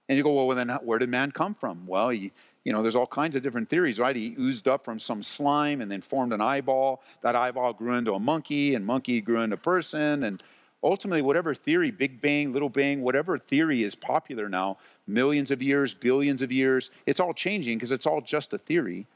And 0.09 0.17
you 0.17 0.23
go, 0.23 0.33
well, 0.33 0.57
then 0.57 0.71
where 0.83 0.99
did 0.99 1.11
man 1.11 1.31
come 1.31 1.55
from? 1.55 1.87
Well, 1.87 2.12
you 2.12 2.31
know, 2.64 2.83
there's 2.83 2.97
all 2.97 3.07
kinds 3.07 3.37
of 3.37 3.43
different 3.43 3.69
theories, 3.69 3.99
right? 3.99 4.17
He 4.17 4.35
oozed 4.38 4.67
up 4.69 4.85
from 4.85 4.99
some 4.99 5.23
slime 5.23 5.81
and 5.81 5.90
then 5.90 6.00
formed 6.00 6.33
an 6.33 6.40
eyeball. 6.40 7.02
That 7.23 7.37
eyeball 7.37 7.75
grew 7.75 7.95
into 7.95 8.14
a 8.14 8.21
monkey, 8.21 8.75
and 8.75 8.85
monkey 8.85 9.21
grew 9.21 9.40
into 9.43 9.55
a 9.55 9.59
person. 9.59 10.25
And 10.25 10.43
ultimately, 10.83 11.23
whatever 11.23 11.55
theory, 11.55 11.90
Big 11.90 12.21
Bang, 12.21 12.52
Little 12.52 12.69
Bang, 12.69 13.02
whatever 13.02 13.38
theory 13.38 13.83
is 13.83 13.95
popular 13.95 14.49
now, 14.49 14.79
millions 15.07 15.50
of 15.50 15.62
years, 15.62 15.95
billions 15.95 16.43
of 16.43 16.50
years, 16.50 16.90
it's 17.07 17.21
all 17.21 17.35
changing 17.35 17.79
because 17.79 17.93
it's 17.93 18.07
all 18.07 18.21
just 18.21 18.52
a 18.52 18.59
theory. 18.59 19.07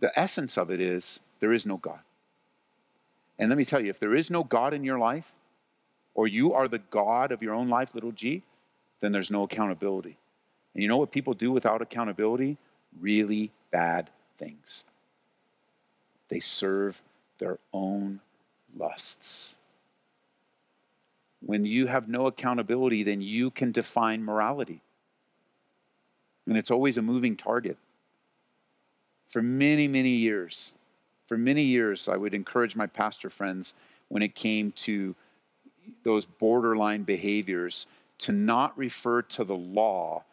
The 0.00 0.18
essence 0.18 0.56
of 0.56 0.70
it 0.70 0.80
is 0.80 1.20
there 1.40 1.52
is 1.52 1.66
no 1.66 1.76
God. 1.76 2.00
And 3.38 3.50
let 3.50 3.58
me 3.58 3.64
tell 3.66 3.80
you, 3.80 3.90
if 3.90 4.00
there 4.00 4.14
is 4.14 4.30
no 4.30 4.44
God 4.44 4.72
in 4.72 4.82
your 4.82 4.98
life, 4.98 5.30
or 6.16 6.26
you 6.26 6.54
are 6.54 6.66
the 6.66 6.80
God 6.90 7.30
of 7.30 7.42
your 7.42 7.54
own 7.54 7.68
life, 7.68 7.94
little 7.94 8.10
g, 8.10 8.42
then 9.00 9.12
there's 9.12 9.30
no 9.30 9.42
accountability. 9.42 10.16
And 10.74 10.82
you 10.82 10.88
know 10.88 10.96
what 10.96 11.12
people 11.12 11.34
do 11.34 11.52
without 11.52 11.82
accountability? 11.82 12.56
Really 12.98 13.52
bad 13.70 14.08
things. 14.38 14.84
They 16.28 16.40
serve 16.40 17.00
their 17.38 17.58
own 17.72 18.20
lusts. 18.74 19.58
When 21.44 21.66
you 21.66 21.86
have 21.86 22.08
no 22.08 22.26
accountability, 22.26 23.02
then 23.02 23.20
you 23.20 23.50
can 23.50 23.70
define 23.70 24.24
morality. 24.24 24.80
And 26.46 26.56
it's 26.56 26.70
always 26.70 26.96
a 26.96 27.02
moving 27.02 27.36
target. 27.36 27.76
For 29.28 29.42
many, 29.42 29.86
many 29.86 30.10
years, 30.10 30.72
for 31.28 31.36
many 31.36 31.62
years, 31.62 32.08
I 32.08 32.16
would 32.16 32.32
encourage 32.32 32.74
my 32.74 32.86
pastor 32.86 33.28
friends 33.28 33.74
when 34.08 34.22
it 34.22 34.34
came 34.34 34.72
to 34.72 35.14
those 36.02 36.24
borderline 36.24 37.02
behaviors 37.02 37.86
to 38.18 38.32
not 38.32 38.76
refer 38.78 39.22
to 39.22 39.44
the 39.44 39.56
law 39.56 40.24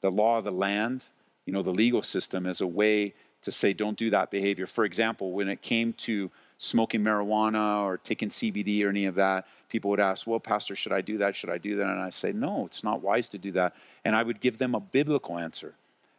the 0.00 0.10
law 0.10 0.38
of 0.38 0.44
the 0.44 0.52
land, 0.52 1.04
you 1.46 1.52
know, 1.52 1.62
the 1.62 1.70
legal 1.70 2.02
system 2.02 2.46
as 2.46 2.60
a 2.60 2.66
way 2.66 3.14
to 3.42 3.52
say, 3.52 3.72
don't 3.72 3.98
do 3.98 4.10
that 4.10 4.30
behavior. 4.30 4.66
For 4.66 4.84
example, 4.84 5.32
when 5.32 5.48
it 5.48 5.62
came 5.62 5.92
to 5.94 6.30
smoking 6.58 7.00
marijuana 7.00 7.82
or 7.82 7.98
taking 7.98 8.28
CBD 8.28 8.84
or 8.84 8.88
any 8.88 9.06
of 9.06 9.14
that, 9.16 9.46
people 9.68 9.90
would 9.90 10.00
ask, 10.00 10.26
well, 10.26 10.40
Pastor, 10.40 10.74
should 10.74 10.92
I 10.92 11.00
do 11.00 11.18
that? 11.18 11.36
Should 11.36 11.50
I 11.50 11.58
do 11.58 11.76
that? 11.76 11.88
And 11.88 12.00
I 12.00 12.10
say, 12.10 12.32
no, 12.32 12.66
it's 12.66 12.82
not 12.82 13.02
wise 13.02 13.28
to 13.30 13.38
do 13.38 13.52
that. 13.52 13.74
And 14.04 14.16
I 14.16 14.22
would 14.22 14.40
give 14.40 14.58
them 14.58 14.74
a 14.74 14.80
biblical 14.80 15.38
answer. 15.38 15.74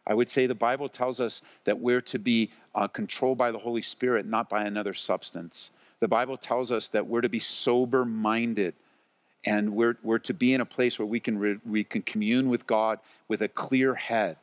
I 0.06 0.14
would 0.14 0.30
say 0.30 0.46
the 0.46 0.54
Bible 0.54 0.88
tells 0.88 1.20
us 1.20 1.42
that 1.64 1.78
we're 1.78 2.00
to 2.02 2.18
be 2.18 2.50
uh, 2.74 2.88
controlled 2.88 3.36
by 3.36 3.50
the 3.50 3.58
Holy 3.58 3.82
Spirit, 3.82 4.24
not 4.24 4.48
by 4.48 4.64
another 4.64 4.94
substance. 4.94 5.70
The 6.00 6.08
Bible 6.08 6.36
tells 6.36 6.70
us 6.72 6.88
that 6.88 7.06
we're 7.06 7.20
to 7.20 7.28
be 7.28 7.40
sober 7.40 8.04
minded 8.04 8.74
and 9.44 9.74
we're, 9.74 9.96
we're 10.02 10.18
to 10.20 10.34
be 10.34 10.54
in 10.54 10.60
a 10.60 10.64
place 10.64 10.98
where 10.98 11.06
we 11.06 11.20
can, 11.20 11.38
re, 11.38 11.58
we 11.64 11.84
can 11.84 12.02
commune 12.02 12.48
with 12.48 12.66
God 12.66 12.98
with 13.28 13.42
a 13.42 13.48
clear 13.48 13.94
head. 13.94 14.36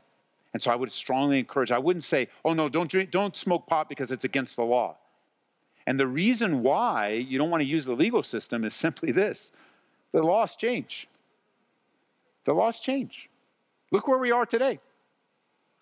And 0.53 0.63
so 0.63 0.71
I 0.71 0.75
would 0.75 0.91
strongly 0.91 1.37
encourage, 1.39 1.71
I 1.71 1.77
wouldn't 1.77 2.03
say, 2.03 2.29
oh 2.45 2.53
no, 2.53 2.69
don't 2.69 2.89
drink, 2.89 3.11
don't 3.11 3.35
smoke 3.35 3.67
pot 3.67 3.89
because 3.89 4.11
it's 4.11 4.23
against 4.23 4.55
the 4.55 4.63
law. 4.63 4.95
And 5.87 5.99
the 5.99 6.07
reason 6.07 6.63
why 6.63 7.09
you 7.09 7.37
don't 7.37 7.49
want 7.49 7.61
to 7.61 7.67
use 7.67 7.85
the 7.85 7.93
legal 7.93 8.23
system 8.23 8.63
is 8.63 8.73
simply 8.73 9.11
this 9.11 9.51
the 10.11 10.23
laws 10.23 10.55
change. 10.55 11.09
The 12.45 12.53
laws 12.53 12.79
change. 12.79 13.29
Look 13.91 14.07
where 14.07 14.17
we 14.17 14.31
are 14.31 14.45
today. 14.45 14.79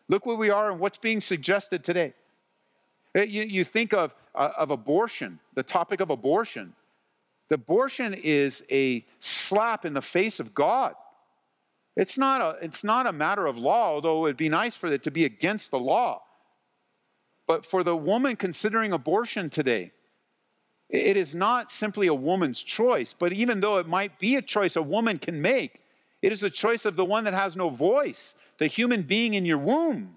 Look 0.09 0.25
where 0.25 0.35
we 0.35 0.49
are 0.49 0.71
and 0.71 0.79
what's 0.79 0.97
being 0.97 1.21
suggested 1.21 1.83
today. 1.83 2.13
Eh, 3.15 3.23
you, 3.23 3.43
you 3.43 3.63
think 3.63 3.93
of, 3.93 4.15
uh, 4.35 4.49
of 4.57 4.71
abortion, 4.71 5.39
the 5.55 5.63
topic 5.63 5.99
of 5.99 6.09
abortion. 6.09 6.73
The 7.49 7.55
abortion 7.55 8.13
is 8.13 8.63
a 8.71 9.05
slap 9.19 9.85
in 9.85 9.93
the 9.93 10.01
face 10.01 10.39
of 10.39 10.53
God. 10.53 10.93
It's 11.95 12.17
not, 12.17 12.41
a, 12.41 12.57
it's 12.65 12.83
not 12.83 13.05
a 13.05 13.13
matter 13.13 13.45
of 13.45 13.57
law, 13.57 13.93
although 13.93 14.25
it'd 14.25 14.37
be 14.37 14.49
nice 14.49 14.75
for 14.75 14.91
it 14.91 15.03
to 15.03 15.11
be 15.11 15.25
against 15.25 15.71
the 15.71 15.79
law. 15.79 16.23
But 17.47 17.65
for 17.65 17.83
the 17.83 17.95
woman 17.95 18.35
considering 18.35 18.93
abortion 18.93 19.49
today, 19.49 19.91
it 20.89 21.17
is 21.17 21.35
not 21.35 21.71
simply 21.71 22.07
a 22.07 22.13
woman's 22.13 22.61
choice, 22.61 23.13
but 23.17 23.33
even 23.33 23.59
though 23.59 23.77
it 23.77 23.87
might 23.87 24.19
be 24.19 24.35
a 24.35 24.41
choice 24.41 24.75
a 24.75 24.81
woman 24.81 25.19
can 25.19 25.41
make, 25.41 25.81
it 26.21 26.31
is 26.31 26.43
a 26.43 26.49
choice 26.49 26.85
of 26.85 26.95
the 26.95 27.05
one 27.05 27.25
that 27.25 27.33
has 27.33 27.55
no 27.55 27.69
voice, 27.69 28.35
the 28.57 28.67
human 28.67 29.01
being 29.01 29.33
in 29.33 29.45
your 29.45 29.57
womb. 29.57 30.15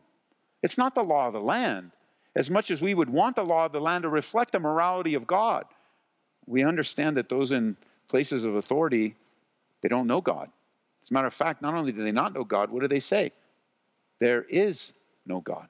It's 0.62 0.78
not 0.78 0.94
the 0.94 1.02
law 1.02 1.26
of 1.26 1.32
the 1.32 1.40
land, 1.40 1.92
as 2.36 2.50
much 2.50 2.70
as 2.70 2.80
we 2.80 2.94
would 2.94 3.10
want 3.10 3.34
the 3.34 3.42
law 3.42 3.66
of 3.66 3.72
the 3.72 3.80
land 3.80 4.02
to 4.02 4.08
reflect 4.08 4.52
the 4.52 4.60
morality 4.60 5.14
of 5.14 5.26
God 5.26 5.64
we 6.46 6.64
understand 6.64 7.16
that 7.16 7.28
those 7.28 7.52
in 7.52 7.76
places 8.08 8.44
of 8.44 8.54
authority, 8.54 9.14
they 9.82 9.88
don't 9.88 10.06
know 10.06 10.20
God. 10.20 10.48
As 11.02 11.10
a 11.10 11.14
matter 11.14 11.26
of 11.26 11.34
fact, 11.34 11.60
not 11.60 11.74
only 11.74 11.92
do 11.92 12.02
they 12.02 12.12
not 12.12 12.32
know 12.32 12.44
God, 12.44 12.70
what 12.70 12.80
do 12.80 12.88
they 12.88 13.00
say? 13.00 13.32
There 14.20 14.42
is 14.42 14.92
no 15.26 15.40
God. 15.40 15.68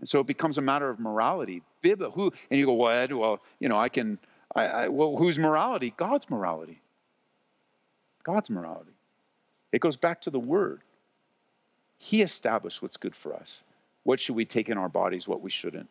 And 0.00 0.08
so 0.08 0.20
it 0.20 0.26
becomes 0.26 0.58
a 0.58 0.62
matter 0.62 0.88
of 0.88 0.98
morality. 0.98 1.62
Who, 1.82 2.32
and 2.50 2.58
you 2.58 2.66
go, 2.66 2.74
well, 2.74 2.92
Ed, 2.92 3.12
well, 3.12 3.40
you 3.60 3.68
know, 3.68 3.78
I 3.78 3.88
can, 3.88 4.18
I, 4.54 4.66
I, 4.66 4.88
well, 4.88 5.16
whose 5.16 5.38
morality? 5.38 5.92
God's 5.96 6.28
morality. 6.30 6.80
God's 8.24 8.50
morality. 8.50 8.92
It 9.72 9.80
goes 9.80 9.96
back 9.96 10.20
to 10.22 10.30
the 10.30 10.38
Word. 10.38 10.82
He 11.98 12.22
established 12.22 12.80
what's 12.80 12.96
good 12.96 13.14
for 13.14 13.34
us. 13.34 13.62
What 14.08 14.20
should 14.20 14.36
we 14.36 14.46
take 14.46 14.70
in 14.70 14.78
our 14.78 14.88
bodies, 14.88 15.28
what 15.28 15.42
we 15.42 15.50
shouldn't. 15.50 15.90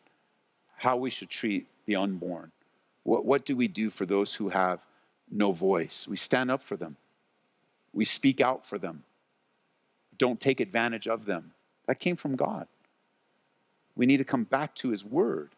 How 0.75 0.97
we 0.97 1.11
should 1.11 1.29
treat 1.29 1.67
the 1.85 1.97
unborn. 1.97 2.51
What, 3.03 3.25
what 3.25 3.45
do 3.45 3.55
we 3.55 3.67
do 3.67 3.91
for 3.91 4.07
those 4.07 4.33
who 4.33 4.49
have 4.49 4.79
no 5.29 5.51
voice? 5.51 6.07
We 6.09 6.17
stand 6.17 6.49
up 6.49 6.63
for 6.63 6.75
them, 6.75 6.97
we 7.93 8.05
speak 8.05 8.41
out 8.41 8.65
for 8.65 8.79
them, 8.79 9.03
don't 10.17 10.41
take 10.41 10.59
advantage 10.61 11.07
of 11.07 11.25
them. 11.25 11.51
That 11.85 11.99
came 11.99 12.15
from 12.15 12.35
God. 12.35 12.65
We 13.95 14.07
need 14.07 14.17
to 14.17 14.23
come 14.23 14.45
back 14.45 14.73
to 14.77 14.89
His 14.89 15.05
Word. 15.05 15.51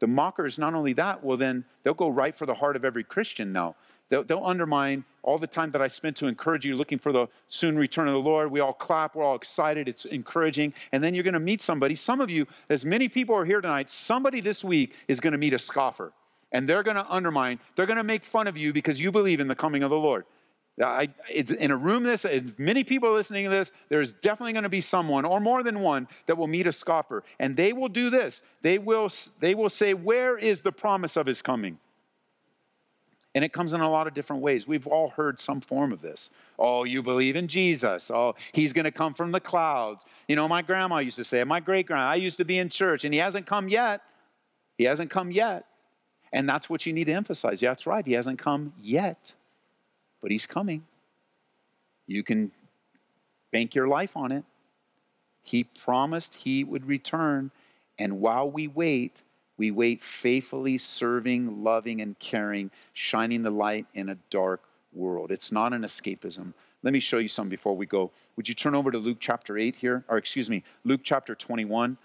The 0.00 0.08
mockers, 0.08 0.58
not 0.58 0.74
only 0.74 0.94
that, 0.94 1.22
well, 1.22 1.36
then 1.36 1.64
they'll 1.84 1.94
go 1.94 2.08
right 2.08 2.36
for 2.36 2.46
the 2.46 2.54
heart 2.54 2.74
of 2.74 2.84
every 2.84 3.04
Christian 3.04 3.52
now. 3.52 3.76
They'll, 4.10 4.24
they'll, 4.24 4.44
undermine 4.44 5.04
all 5.22 5.38
the 5.38 5.46
time 5.46 5.70
that 5.70 5.80
I 5.80 5.86
spent 5.86 6.16
to 6.16 6.26
encourage 6.26 6.66
you 6.66 6.74
looking 6.74 6.98
for 6.98 7.12
the 7.12 7.28
soon 7.48 7.78
return 7.78 8.08
of 8.08 8.14
the 8.14 8.20
Lord. 8.20 8.50
We 8.50 8.58
all 8.60 8.72
clap, 8.72 9.14
we're 9.14 9.24
all 9.24 9.36
excited, 9.36 9.88
it's 9.88 10.04
encouraging. 10.04 10.74
And 10.92 11.02
then 11.02 11.14
you're 11.14 11.22
going 11.22 11.34
to 11.34 11.40
meet 11.40 11.62
somebody. 11.62 11.94
Some 11.94 12.20
of 12.20 12.28
you, 12.28 12.46
as 12.68 12.84
many 12.84 13.08
people 13.08 13.36
are 13.36 13.44
here 13.44 13.60
tonight, 13.60 13.88
somebody 13.88 14.40
this 14.40 14.64
week 14.64 14.94
is 15.06 15.20
going 15.20 15.32
to 15.32 15.38
meet 15.38 15.54
a 15.54 15.58
scoffer. 15.58 16.12
And 16.52 16.68
they're 16.68 16.82
going 16.82 16.96
to 16.96 17.06
undermine, 17.08 17.60
they're 17.76 17.86
going 17.86 17.96
to 17.96 18.04
make 18.04 18.24
fun 18.24 18.48
of 18.48 18.56
you 18.56 18.72
because 18.72 19.00
you 19.00 19.12
believe 19.12 19.38
in 19.38 19.46
the 19.46 19.54
coming 19.54 19.84
of 19.84 19.90
the 19.90 19.96
Lord. 19.96 20.24
I, 20.82 21.08
it's 21.28 21.52
in 21.52 21.70
a 21.70 21.76
room 21.76 22.02
this, 22.02 22.24
many 22.56 22.84
people 22.84 23.12
listening 23.12 23.44
to 23.44 23.50
this, 23.50 23.70
there's 23.88 24.12
definitely 24.12 24.54
going 24.54 24.62
to 24.62 24.70
be 24.70 24.80
someone 24.80 25.24
or 25.24 25.38
more 25.38 25.62
than 25.62 25.80
one 25.80 26.08
that 26.26 26.36
will 26.36 26.46
meet 26.46 26.66
a 26.66 26.72
scoffer. 26.72 27.22
And 27.38 27.56
they 27.56 27.72
will 27.72 27.88
do 27.88 28.10
this. 28.10 28.42
They 28.62 28.78
will, 28.78 29.10
they 29.40 29.54
will 29.54 29.68
say, 29.68 29.94
Where 29.94 30.38
is 30.38 30.62
the 30.62 30.72
promise 30.72 31.16
of 31.16 31.26
his 31.26 31.42
coming? 31.42 31.78
And 33.34 33.44
it 33.44 33.52
comes 33.52 33.72
in 33.72 33.80
a 33.80 33.88
lot 33.88 34.08
of 34.08 34.14
different 34.14 34.42
ways. 34.42 34.66
We've 34.66 34.88
all 34.88 35.10
heard 35.10 35.40
some 35.40 35.60
form 35.60 35.92
of 35.92 36.02
this. 36.02 36.30
Oh, 36.58 36.82
you 36.82 37.00
believe 37.00 37.36
in 37.36 37.46
Jesus. 37.46 38.10
Oh, 38.10 38.34
he's 38.52 38.72
going 38.72 38.84
to 38.84 38.90
come 38.90 39.14
from 39.14 39.30
the 39.30 39.38
clouds. 39.38 40.04
You 40.26 40.34
know, 40.34 40.48
my 40.48 40.62
grandma 40.62 40.98
used 40.98 41.16
to 41.16 41.24
say, 41.24 41.44
my 41.44 41.60
great 41.60 41.86
grandma, 41.86 42.06
I 42.06 42.16
used 42.16 42.38
to 42.38 42.44
be 42.44 42.58
in 42.58 42.68
church, 42.68 43.04
and 43.04 43.14
he 43.14 43.20
hasn't 43.20 43.46
come 43.46 43.68
yet. 43.68 44.02
He 44.78 44.84
hasn't 44.84 45.10
come 45.10 45.30
yet. 45.30 45.66
And 46.32 46.48
that's 46.48 46.68
what 46.68 46.86
you 46.86 46.92
need 46.92 47.04
to 47.04 47.12
emphasize. 47.12 47.62
Yeah, 47.62 47.70
that's 47.70 47.86
right. 47.86 48.04
He 48.04 48.14
hasn't 48.14 48.38
come 48.38 48.72
yet, 48.80 49.32
but 50.20 50.30
he's 50.30 50.46
coming. 50.46 50.84
You 52.08 52.24
can 52.24 52.50
bank 53.52 53.74
your 53.76 53.86
life 53.86 54.16
on 54.16 54.32
it. 54.32 54.44
He 55.42 55.64
promised 55.64 56.34
he 56.34 56.64
would 56.64 56.86
return. 56.86 57.52
And 57.98 58.20
while 58.20 58.50
we 58.50 58.66
wait, 58.66 59.22
we 59.60 59.70
wait 59.70 60.02
faithfully, 60.02 60.78
serving, 60.78 61.62
loving, 61.62 62.00
and 62.00 62.18
caring, 62.18 62.70
shining 62.94 63.42
the 63.42 63.50
light 63.50 63.84
in 63.92 64.08
a 64.08 64.14
dark 64.30 64.62
world. 64.94 65.30
It's 65.30 65.52
not 65.52 65.74
an 65.74 65.82
escapism. 65.82 66.54
Let 66.82 66.94
me 66.94 66.98
show 66.98 67.18
you 67.18 67.28
some 67.28 67.50
before 67.50 67.76
we 67.76 67.84
go. 67.84 68.10
Would 68.36 68.48
you 68.48 68.54
turn 68.54 68.74
over 68.74 68.90
to 68.90 68.96
Luke 68.96 69.18
chapter 69.20 69.58
8 69.58 69.76
here? 69.76 70.02
Or 70.08 70.16
excuse 70.16 70.48
me, 70.48 70.64
Luke 70.84 71.02
chapter 71.04 71.34
21. 71.34 71.98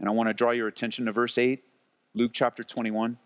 And 0.00 0.08
I 0.08 0.10
want 0.10 0.28
to 0.28 0.34
draw 0.34 0.50
your 0.50 0.66
attention 0.66 1.06
to 1.06 1.12
verse 1.12 1.38
8. 1.38 1.62
Luke 2.14 2.32
chapter 2.34 2.64
21. 2.64 3.16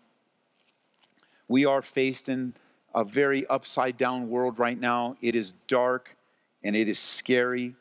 We 1.47 1.65
are 1.65 1.81
faced 1.81 2.29
in 2.29 2.53
a 2.93 3.03
very 3.03 3.47
upside 3.47 3.97
down 3.97 4.29
world 4.29 4.59
right 4.59 4.79
now. 4.79 5.17
It 5.19 5.33
is 5.33 5.53
dark 5.67 6.15
and 6.63 6.75
it 6.75 6.87
is 6.87 6.99
scary. 6.99 7.73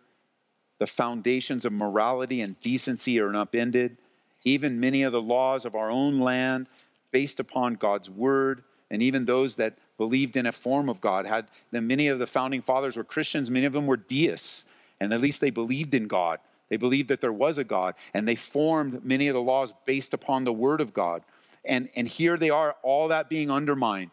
The 0.78 0.86
foundations 0.86 1.66
of 1.66 1.72
morality 1.74 2.40
and 2.40 2.58
decency 2.62 3.20
are 3.20 3.36
upended 3.36 3.98
even 4.44 4.80
many 4.80 5.02
of 5.02 5.12
the 5.12 5.22
laws 5.22 5.64
of 5.64 5.74
our 5.74 5.90
own 5.90 6.20
land 6.20 6.66
based 7.10 7.40
upon 7.40 7.74
God's 7.74 8.10
word, 8.10 8.64
and 8.90 9.02
even 9.02 9.24
those 9.24 9.54
that 9.56 9.78
believed 9.98 10.36
in 10.36 10.46
a 10.46 10.52
form 10.52 10.88
of 10.88 11.00
God 11.00 11.26
had 11.26 11.46
many 11.70 12.08
of 12.08 12.18
the 12.18 12.26
founding 12.26 12.62
fathers 12.62 12.96
were 12.96 13.04
Christians, 13.04 13.50
many 13.50 13.66
of 13.66 13.72
them 13.72 13.86
were 13.86 13.96
deists, 13.96 14.64
and 15.00 15.12
at 15.12 15.20
least 15.20 15.40
they 15.40 15.50
believed 15.50 15.94
in 15.94 16.08
God. 16.08 16.40
They 16.68 16.76
believed 16.76 17.08
that 17.10 17.20
there 17.20 17.32
was 17.32 17.58
a 17.58 17.64
God, 17.64 17.94
and 18.14 18.26
they 18.26 18.36
formed 18.36 19.04
many 19.04 19.28
of 19.28 19.34
the 19.34 19.42
laws 19.42 19.74
based 19.84 20.14
upon 20.14 20.44
the 20.44 20.52
Word 20.52 20.80
of 20.80 20.94
God. 20.94 21.22
And, 21.64 21.90
and 21.94 22.08
here 22.08 22.36
they 22.38 22.50
are, 22.50 22.76
all 22.82 23.08
that 23.08 23.28
being 23.28 23.50
undermined. 23.50 24.10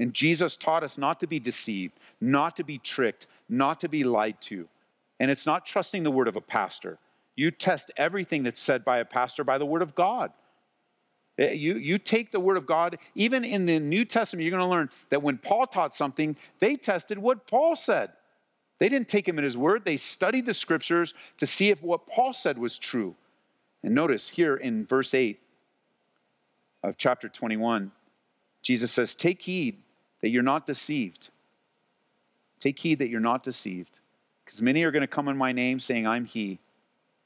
And 0.00 0.12
Jesus 0.12 0.56
taught 0.56 0.82
us 0.82 0.98
not 0.98 1.20
to 1.20 1.26
be 1.26 1.38
deceived, 1.38 2.00
not 2.20 2.56
to 2.56 2.64
be 2.64 2.78
tricked, 2.78 3.26
not 3.48 3.80
to 3.80 3.88
be 3.88 4.02
lied 4.02 4.40
to. 4.42 4.66
And 5.20 5.30
it's 5.30 5.46
not 5.46 5.66
trusting 5.66 6.02
the 6.02 6.10
word 6.10 6.26
of 6.26 6.36
a 6.36 6.40
pastor. 6.40 6.98
You 7.40 7.50
test 7.50 7.90
everything 7.96 8.42
that's 8.42 8.60
said 8.60 8.84
by 8.84 8.98
a 8.98 9.04
pastor 9.06 9.44
by 9.44 9.56
the 9.56 9.64
word 9.64 9.80
of 9.80 9.94
God. 9.94 10.30
Eh, 11.38 11.52
you, 11.52 11.76
you 11.76 11.96
take 11.96 12.30
the 12.32 12.38
word 12.38 12.58
of 12.58 12.66
God, 12.66 12.98
even 13.14 13.46
in 13.46 13.64
the 13.64 13.80
New 13.80 14.04
Testament, 14.04 14.44
you're 14.44 14.50
going 14.50 14.62
to 14.62 14.68
learn 14.68 14.90
that 15.08 15.22
when 15.22 15.38
Paul 15.38 15.66
taught 15.66 15.96
something, 15.96 16.36
they 16.58 16.76
tested 16.76 17.16
what 17.16 17.46
Paul 17.46 17.76
said. 17.76 18.10
They 18.78 18.90
didn't 18.90 19.08
take 19.08 19.26
him 19.26 19.38
at 19.38 19.44
his 19.44 19.56
word, 19.56 19.86
they 19.86 19.96
studied 19.96 20.44
the 20.44 20.52
scriptures 20.52 21.14
to 21.38 21.46
see 21.46 21.70
if 21.70 21.82
what 21.82 22.06
Paul 22.06 22.34
said 22.34 22.58
was 22.58 22.76
true. 22.76 23.16
And 23.82 23.94
notice 23.94 24.28
here 24.28 24.56
in 24.56 24.84
verse 24.84 25.14
8 25.14 25.40
of 26.82 26.98
chapter 26.98 27.30
21, 27.30 27.90
Jesus 28.60 28.92
says, 28.92 29.14
Take 29.14 29.40
heed 29.40 29.78
that 30.20 30.28
you're 30.28 30.42
not 30.42 30.66
deceived. 30.66 31.30
Take 32.58 32.78
heed 32.78 32.98
that 32.98 33.08
you're 33.08 33.18
not 33.18 33.42
deceived, 33.42 33.98
because 34.44 34.60
many 34.60 34.82
are 34.82 34.90
going 34.90 35.00
to 35.00 35.06
come 35.06 35.28
in 35.28 35.38
my 35.38 35.52
name 35.52 35.80
saying, 35.80 36.06
I'm 36.06 36.26
He. 36.26 36.58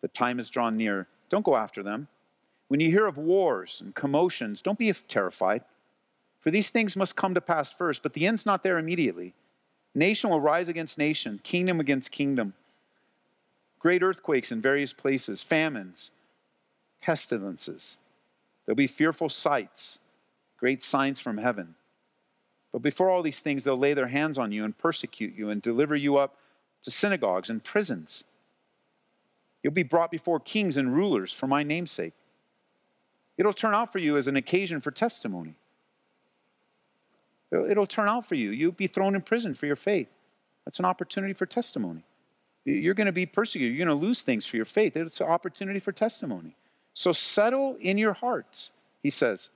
The 0.04 0.08
time 0.08 0.38
is 0.38 0.50
drawn 0.50 0.76
near. 0.76 1.06
Don't 1.30 1.46
go 1.46 1.56
after 1.56 1.82
them. 1.82 2.08
When 2.68 2.78
you 2.78 2.90
hear 2.90 3.06
of 3.06 3.16
wars 3.16 3.80
and 3.82 3.94
commotions, 3.94 4.60
don't 4.60 4.78
be 4.78 4.92
terrified. 4.92 5.64
For 6.40 6.50
these 6.50 6.68
things 6.68 6.94
must 6.94 7.16
come 7.16 7.32
to 7.32 7.40
pass 7.40 7.72
first, 7.72 8.02
but 8.02 8.12
the 8.12 8.26
end's 8.26 8.44
not 8.44 8.62
there 8.62 8.76
immediately. 8.76 9.32
Nation 9.94 10.28
will 10.28 10.42
rise 10.42 10.68
against 10.68 10.98
nation, 10.98 11.40
kingdom 11.42 11.80
against 11.80 12.10
kingdom. 12.10 12.52
Great 13.78 14.02
earthquakes 14.02 14.52
in 14.52 14.60
various 14.60 14.92
places, 14.92 15.42
famines, 15.42 16.10
pestilences. 17.00 17.96
There'll 18.66 18.76
be 18.76 18.86
fearful 18.86 19.30
sights, 19.30 20.00
great 20.58 20.82
signs 20.82 21.18
from 21.18 21.38
heaven. 21.38 21.74
But 22.72 22.82
before 22.82 23.08
all 23.08 23.22
these 23.22 23.40
things, 23.40 23.64
they'll 23.64 23.78
lay 23.78 23.94
their 23.94 24.08
hands 24.08 24.36
on 24.36 24.52
you 24.52 24.66
and 24.66 24.76
persecute 24.76 25.34
you 25.34 25.48
and 25.48 25.62
deliver 25.62 25.96
you 25.96 26.18
up 26.18 26.36
to 26.82 26.90
synagogues 26.90 27.48
and 27.48 27.64
prisons. 27.64 28.24
You'll 29.64 29.72
be 29.72 29.82
brought 29.82 30.10
before 30.10 30.38
kings 30.38 30.76
and 30.76 30.94
rulers 30.94 31.32
for 31.32 31.46
my 31.46 31.62
namesake. 31.62 32.12
It'll 33.38 33.54
turn 33.54 33.74
out 33.74 33.90
for 33.90 33.98
you 33.98 34.18
as 34.18 34.28
an 34.28 34.36
occasion 34.36 34.82
for 34.82 34.90
testimony. 34.90 35.54
It'll 37.50 37.86
turn 37.86 38.06
out 38.06 38.28
for 38.28 38.34
you. 38.34 38.50
You'll 38.50 38.72
be 38.72 38.86
thrown 38.86 39.14
in 39.14 39.22
prison 39.22 39.54
for 39.54 39.64
your 39.66 39.76
faith. 39.76 40.08
That's 40.66 40.78
an 40.80 40.84
opportunity 40.84 41.32
for 41.32 41.46
testimony. 41.46 42.04
You're 42.66 42.94
going 42.94 43.06
to 43.06 43.12
be 43.12 43.26
persecuted. 43.26 43.76
You're 43.76 43.86
going 43.86 43.98
to 43.98 44.06
lose 44.06 44.22
things 44.22 44.44
for 44.44 44.56
your 44.56 44.66
faith. 44.66 44.96
It's 44.96 45.20
an 45.20 45.28
opportunity 45.28 45.80
for 45.80 45.92
testimony. 45.92 46.54
So 46.92 47.12
settle 47.12 47.76
in 47.80 47.96
your 47.96 48.12
hearts, 48.12 48.70
he 49.02 49.10
says, 49.10 49.48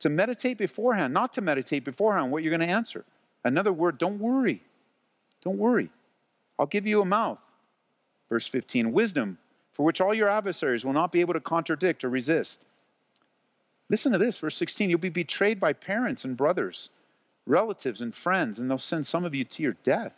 to 0.00 0.08
meditate 0.08 0.58
beforehand, 0.58 1.12
not 1.14 1.32
to 1.34 1.40
meditate 1.40 1.84
beforehand 1.84 2.30
what 2.30 2.42
you're 2.42 2.56
going 2.56 2.68
to 2.68 2.72
answer. 2.72 3.04
Another 3.44 3.72
word, 3.72 3.98
don't 3.98 4.18
worry. 4.18 4.62
Don't 5.42 5.58
worry. 5.58 5.90
I'll 6.58 6.66
give 6.66 6.86
you 6.86 7.00
a 7.00 7.04
mouth. 7.04 7.38
Verse 8.28 8.46
15 8.46 8.92
wisdom, 8.92 9.38
for 9.72 9.84
which 9.84 10.00
all 10.00 10.12
your 10.12 10.28
adversaries 10.28 10.84
will 10.84 10.92
not 10.92 11.12
be 11.12 11.20
able 11.20 11.34
to 11.34 11.40
contradict 11.40 12.04
or 12.04 12.10
resist. 12.10 12.64
Listen 13.88 14.12
to 14.12 14.18
this, 14.18 14.38
verse 14.38 14.56
16 14.56 14.90
you'll 14.90 14.98
be 14.98 15.08
betrayed 15.08 15.58
by 15.58 15.72
parents 15.72 16.24
and 16.24 16.36
brothers, 16.36 16.90
relatives 17.46 18.02
and 18.02 18.14
friends, 18.14 18.58
and 18.58 18.70
they'll 18.70 18.78
send 18.78 19.06
some 19.06 19.24
of 19.24 19.34
you 19.34 19.44
to 19.44 19.62
your 19.62 19.76
death. 19.84 20.12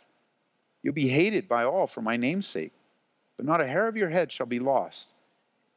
You'll 0.83 0.93
be 0.93 1.07
hated 1.07 1.47
by 1.47 1.63
all 1.63 1.87
for 1.87 2.01
my 2.01 2.17
name's 2.17 2.47
sake, 2.47 2.73
but 3.37 3.45
not 3.45 3.61
a 3.61 3.67
hair 3.67 3.87
of 3.87 3.95
your 3.95 4.09
head 4.09 4.31
shall 4.31 4.47
be 4.47 4.59
lost. 4.59 5.13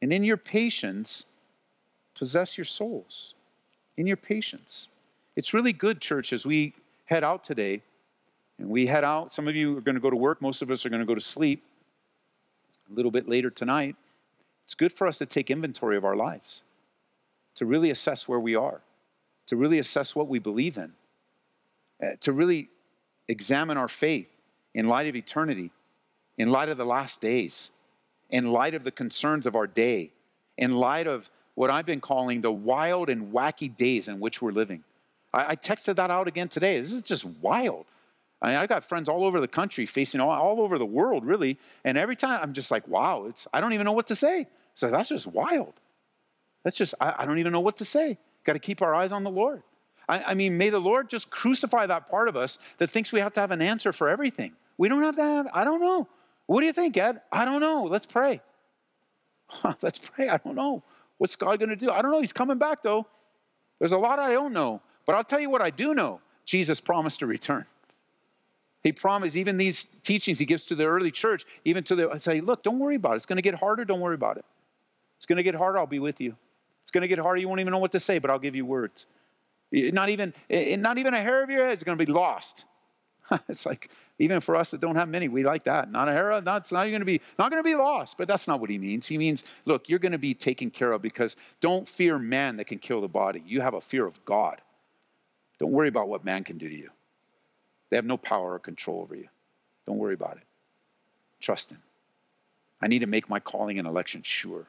And 0.01 0.11
in 0.11 0.23
your 0.23 0.37
patience, 0.37 1.25
possess 2.15 2.57
your 2.57 2.65
souls 2.65 3.33
in 3.97 4.07
your 4.07 4.17
patience. 4.17 4.87
It's 5.35 5.53
really 5.53 5.73
good, 5.73 6.01
church, 6.01 6.33
as 6.33 6.45
we 6.45 6.73
head 7.05 7.23
out 7.23 7.43
today. 7.43 7.81
And 8.57 8.69
we 8.69 8.87
head 8.87 9.03
out. 9.03 9.31
Some 9.31 9.47
of 9.47 9.55
you 9.55 9.77
are 9.77 9.81
going 9.81 9.95
to 9.95 10.01
go 10.01 10.09
to 10.09 10.15
work. 10.15 10.41
Most 10.41 10.61
of 10.61 10.71
us 10.71 10.85
are 10.85 10.89
going 10.89 11.01
to 11.01 11.05
go 11.05 11.15
to 11.15 11.21
sleep 11.21 11.63
a 12.89 12.93
little 12.93 13.11
bit 13.11 13.27
later 13.27 13.49
tonight. 13.49 13.95
It's 14.63 14.75
good 14.75 14.93
for 14.93 15.07
us 15.07 15.17
to 15.19 15.25
take 15.25 15.51
inventory 15.51 15.97
of 15.97 16.05
our 16.05 16.15
lives, 16.15 16.61
to 17.55 17.65
really 17.65 17.91
assess 17.91 18.27
where 18.27 18.39
we 18.39 18.55
are, 18.55 18.81
to 19.47 19.55
really 19.55 19.79
assess 19.79 20.15
what 20.15 20.27
we 20.27 20.39
believe 20.39 20.77
in, 20.77 20.93
uh, 22.03 22.11
to 22.21 22.31
really 22.31 22.69
examine 23.27 23.77
our 23.77 23.87
faith 23.87 24.27
in 24.73 24.87
light 24.87 25.07
of 25.07 25.15
eternity, 25.15 25.71
in 26.37 26.49
light 26.49 26.69
of 26.69 26.77
the 26.77 26.85
last 26.85 27.21
days, 27.21 27.69
in 28.29 28.47
light 28.47 28.73
of 28.73 28.83
the 28.83 28.91
concerns 28.91 29.45
of 29.45 29.55
our 29.55 29.67
day, 29.67 30.11
in 30.57 30.75
light 30.75 31.07
of 31.07 31.29
what 31.53 31.69
I've 31.69 31.85
been 31.85 32.01
calling 32.01 32.41
the 32.41 32.51
wild 32.51 33.09
and 33.09 33.31
wacky 33.31 33.75
days 33.75 34.07
in 34.07 34.19
which 34.19 34.41
we're 34.41 34.51
living. 34.51 34.83
I, 35.33 35.51
I 35.51 35.55
texted 35.55 35.95
that 35.95 36.11
out 36.11 36.27
again 36.27 36.49
today. 36.49 36.79
This 36.79 36.91
is 36.91 37.01
just 37.01 37.25
wild. 37.25 37.85
I 38.41 38.47
mean, 38.49 38.55
I 38.57 38.67
got 38.67 38.87
friends 38.87 39.09
all 39.09 39.23
over 39.23 39.39
the 39.39 39.47
country, 39.47 39.85
facing 39.85 40.19
all, 40.19 40.29
all 40.29 40.61
over 40.61 40.77
the 40.77 40.85
world, 40.85 41.25
really. 41.25 41.57
And 41.83 41.97
every 41.97 42.15
time 42.15 42.39
I'm 42.41 42.53
just 42.53 42.69
like, 42.69 42.87
wow, 42.87 43.25
it's, 43.25 43.47
I 43.53 43.61
don't 43.61 43.73
even 43.73 43.85
know 43.85 43.93
what 43.93 44.07
to 44.07 44.15
say. 44.15 44.47
So 44.75 44.91
that's 44.91 45.09
just 45.09 45.27
wild. 45.27 45.73
That's 46.63 46.77
just, 46.77 46.93
I, 46.99 47.15
I 47.19 47.25
don't 47.25 47.39
even 47.39 47.53
know 47.53 47.61
what 47.61 47.77
to 47.77 47.85
say. 47.85 48.17
Got 48.43 48.53
to 48.53 48.59
keep 48.59 48.81
our 48.81 48.93
eyes 48.93 49.11
on 49.11 49.23
the 49.23 49.29
Lord. 49.29 49.63
I, 50.07 50.21
I 50.23 50.33
mean, 50.33 50.57
may 50.57 50.69
the 50.69 50.79
Lord 50.79 51.09
just 51.09 51.29
crucify 51.29 51.85
that 51.87 52.09
part 52.09 52.27
of 52.27 52.35
us 52.35 52.59
that 52.77 52.91
thinks 52.91 53.11
we 53.11 53.19
have 53.19 53.33
to 53.33 53.39
have 53.39 53.51
an 53.51 53.61
answer 53.61 53.93
for 53.93 54.09
everything. 54.09 54.53
We 54.77 54.89
don't 54.89 55.03
have 55.03 55.15
to 55.15 55.23
have, 55.23 55.47
I 55.53 55.63
don't 55.63 55.79
know. 55.79 56.07
What 56.47 56.59
do 56.59 56.67
you 56.67 56.73
think, 56.73 56.97
Ed? 56.97 57.21
I 57.31 57.45
don't 57.45 57.61
know. 57.61 57.83
Let's 57.83 58.05
pray. 58.05 58.41
Let's 59.81 59.99
pray. 59.99 60.29
I 60.29 60.37
don't 60.37 60.55
know. 60.55 60.83
What's 61.17 61.35
God 61.35 61.59
going 61.59 61.69
to 61.69 61.75
do? 61.75 61.89
I 61.89 62.01
don't 62.01 62.11
know. 62.11 62.19
He's 62.19 62.33
coming 62.33 62.57
back, 62.57 62.83
though. 62.83 63.07
There's 63.79 63.93
a 63.93 63.97
lot 63.97 64.19
I 64.19 64.33
don't 64.33 64.53
know. 64.53 64.81
But 65.05 65.15
I'll 65.15 65.23
tell 65.23 65.39
you 65.39 65.49
what 65.49 65.61
I 65.61 65.69
do 65.69 65.93
know 65.93 66.21
Jesus 66.45 66.79
promised 66.79 67.19
to 67.19 67.25
return. 67.25 67.65
He 68.85 68.91
promised, 68.91 69.35
even 69.35 69.57
these 69.57 69.87
teachings 70.03 70.37
he 70.37 70.45
gives 70.45 70.63
to 70.65 70.75
the 70.75 70.85
early 70.85 71.09
church, 71.09 71.43
even 71.65 71.83
to 71.85 71.95
the, 71.95 72.19
say, 72.19 72.39
look, 72.39 72.61
don't 72.61 72.77
worry 72.77 72.97
about 72.97 73.13
it. 73.13 73.15
It's 73.15 73.25
going 73.25 73.37
to 73.37 73.41
get 73.41 73.55
harder. 73.55 73.83
Don't 73.83 73.99
worry 73.99 74.13
about 74.13 74.37
it. 74.37 74.45
It's 75.17 75.25
going 75.25 75.37
to 75.37 75.43
get 75.43 75.55
harder. 75.55 75.79
I'll 75.79 75.87
be 75.87 75.97
with 75.97 76.21
you. 76.21 76.35
It's 76.83 76.91
going 76.91 77.01
to 77.01 77.07
get 77.07 77.17
harder. 77.17 77.41
You 77.41 77.47
won't 77.47 77.61
even 77.61 77.71
know 77.71 77.79
what 77.79 77.93
to 77.93 77.99
say, 77.99 78.19
but 78.19 78.29
I'll 78.29 78.37
give 78.37 78.55
you 78.55 78.63
words. 78.63 79.07
Not 79.71 80.09
even, 80.09 80.35
eh, 80.51 80.73
eh, 80.73 80.75
not 80.75 80.99
even 80.99 81.15
a 81.15 81.19
hair 81.19 81.41
of 81.41 81.49
your 81.49 81.65
head 81.65 81.75
is 81.75 81.81
going 81.81 81.97
to 81.97 82.05
be 82.05 82.11
lost. 82.11 82.65
it's 83.49 83.65
like, 83.65 83.89
even 84.19 84.39
for 84.39 84.55
us 84.55 84.69
that 84.69 84.81
don't 84.81 84.95
have 84.95 85.09
many, 85.09 85.29
we 85.29 85.43
like 85.43 85.63
that. 85.63 85.91
Not 85.91 86.07
a 86.07 86.11
hair, 86.11 86.39
not, 86.43 86.71
not 86.71 86.83
going 86.85 86.99
to 86.99 87.05
be 87.05 87.21
not 87.39 87.49
going 87.49 87.63
to 87.63 87.67
be 87.67 87.73
lost. 87.73 88.19
But 88.19 88.27
that's 88.27 88.47
not 88.47 88.59
what 88.59 88.69
he 88.69 88.77
means. 88.77 89.07
He 89.07 89.17
means, 89.17 89.45
look, 89.65 89.89
you're 89.89 89.97
going 89.97 90.11
to 90.11 90.19
be 90.19 90.35
taken 90.35 90.69
care 90.69 90.91
of 90.91 91.01
because 91.01 91.37
don't 91.59 91.89
fear 91.89 92.19
man 92.19 92.57
that 92.57 92.65
can 92.65 92.77
kill 92.77 93.01
the 93.01 93.07
body. 93.07 93.41
You 93.47 93.61
have 93.61 93.73
a 93.73 93.81
fear 93.81 94.05
of 94.05 94.23
God. 94.25 94.61
Don't 95.57 95.71
worry 95.71 95.87
about 95.87 96.07
what 96.07 96.23
man 96.23 96.43
can 96.43 96.59
do 96.59 96.69
to 96.69 96.75
you. 96.75 96.91
They 97.89 97.97
have 97.97 98.05
no 98.05 98.17
power 98.17 98.53
or 98.53 98.59
control 98.59 99.01
over 99.01 99.15
you. 99.15 99.27
Don't 99.85 99.97
worry 99.97 100.13
about 100.13 100.37
it. 100.37 100.43
Trust 101.39 101.71
him. 101.71 101.81
I 102.81 102.87
need 102.87 102.99
to 102.99 103.07
make 103.07 103.29
my 103.29 103.39
calling 103.39 103.79
and 103.79 103.87
election 103.87 104.21
sure. 104.23 104.67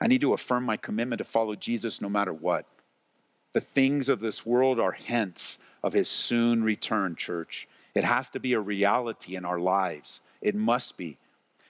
I 0.00 0.06
need 0.06 0.20
to 0.20 0.34
affirm 0.34 0.64
my 0.64 0.76
commitment 0.76 1.18
to 1.18 1.24
follow 1.24 1.54
Jesus 1.54 2.00
no 2.00 2.08
matter 2.08 2.32
what. 2.32 2.66
The 3.52 3.60
things 3.60 4.08
of 4.08 4.20
this 4.20 4.46
world 4.46 4.78
are 4.78 4.92
hints 4.92 5.58
of 5.82 5.92
his 5.92 6.08
soon 6.08 6.62
return, 6.62 7.16
church. 7.16 7.66
It 7.94 8.04
has 8.04 8.30
to 8.30 8.40
be 8.40 8.52
a 8.52 8.60
reality 8.60 9.34
in 9.34 9.44
our 9.44 9.58
lives. 9.58 10.20
It 10.40 10.54
must 10.54 10.96
be. 10.96 11.18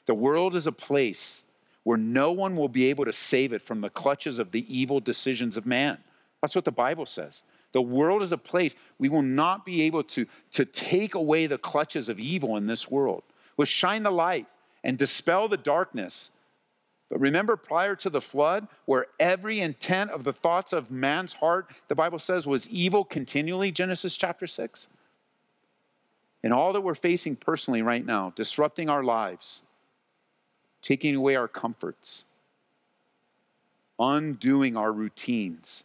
The 0.07 0.15
world 0.15 0.55
is 0.55 0.67
a 0.67 0.73
place 0.73 1.45
where 1.85 1.97
no 1.97 2.33
one 2.33 2.57
will 2.57 2.69
be 2.69 2.87
able 2.87 3.07
to 3.07 3.13
save 3.13 3.53
it 3.53 3.63
from 3.63 3.81
the 3.81 3.91
clutches 3.91 4.39
of 4.39 4.51
the 4.51 4.67
evil 4.69 5.01
decisions 5.01 5.57
of 5.57 5.65
man. 5.65 5.97
That's 6.43 6.55
what 6.55 6.65
the 6.65 6.73
Bible 6.73 7.07
says. 7.07 7.43
The 7.73 7.83
world 7.83 8.23
is 8.23 8.33
a 8.33 8.39
place 8.39 8.75
we 8.99 9.09
will 9.09 9.23
not 9.23 9.65
be 9.65 9.83
able 9.83 10.03
to, 10.05 10.27
to 10.53 10.65
take 10.65 11.15
away 11.15 11.47
the 11.47 11.59
clutches 11.59 12.09
of 12.09 12.19
evil 12.19 12.57
in 12.57 12.67
this 12.67 12.91
world. 12.91 13.23
We'll 13.57 13.67
shine 13.67 14.03
the 14.03 14.11
light 14.11 14.47
and 14.83 14.99
dispel 14.99 15.49
the 15.49 15.57
darkness. 15.57 16.31
But 17.09 17.21
remember, 17.21 17.57
prior 17.57 17.95
to 17.97 18.11
the 18.11 18.21
flood, 18.21 18.67
where 18.87 19.07
every 19.19 19.61
intent 19.61 20.11
of 20.11 20.25
the 20.25 20.33
thoughts 20.33 20.73
of 20.73 20.91
man's 20.91 21.33
heart, 21.33 21.71
the 21.89 21.95
Bible 21.95 22.19
says, 22.19 22.47
was 22.47 22.69
evil 22.69 23.05
continually, 23.05 23.71
Genesis 23.71 24.17
chapter 24.17 24.47
6? 24.47 24.89
and 26.43 26.53
all 26.53 26.73
that 26.73 26.81
we're 26.81 26.95
facing 26.95 27.37
personally 27.37 27.83
right 27.83 28.05
now, 28.05 28.33
disrupting 28.35 28.89
our 28.89 29.05
lives, 29.05 29.61
taking 30.83 31.15
away 31.15 31.37
our 31.37 31.49
comforts, 31.49 32.25
undoing 33.99 34.77
our 34.77 34.93
routines, 34.93 35.85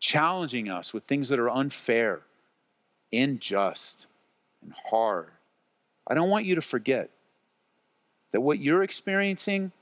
challenging 0.00 0.68
us 0.68 0.92
with 0.92 1.04
things 1.04 1.28
that 1.28 1.38
are 1.38 1.50
unfair, 1.50 2.20
unjust, 3.12 4.06
and 4.62 4.72
hard. 4.72 5.28
I 6.06 6.14
don't 6.14 6.30
want 6.30 6.44
you 6.44 6.54
to 6.54 6.62
forget 6.62 7.10
that 8.32 8.40
what 8.40 8.58
you're 8.58 8.82
experiencing, 8.82 9.72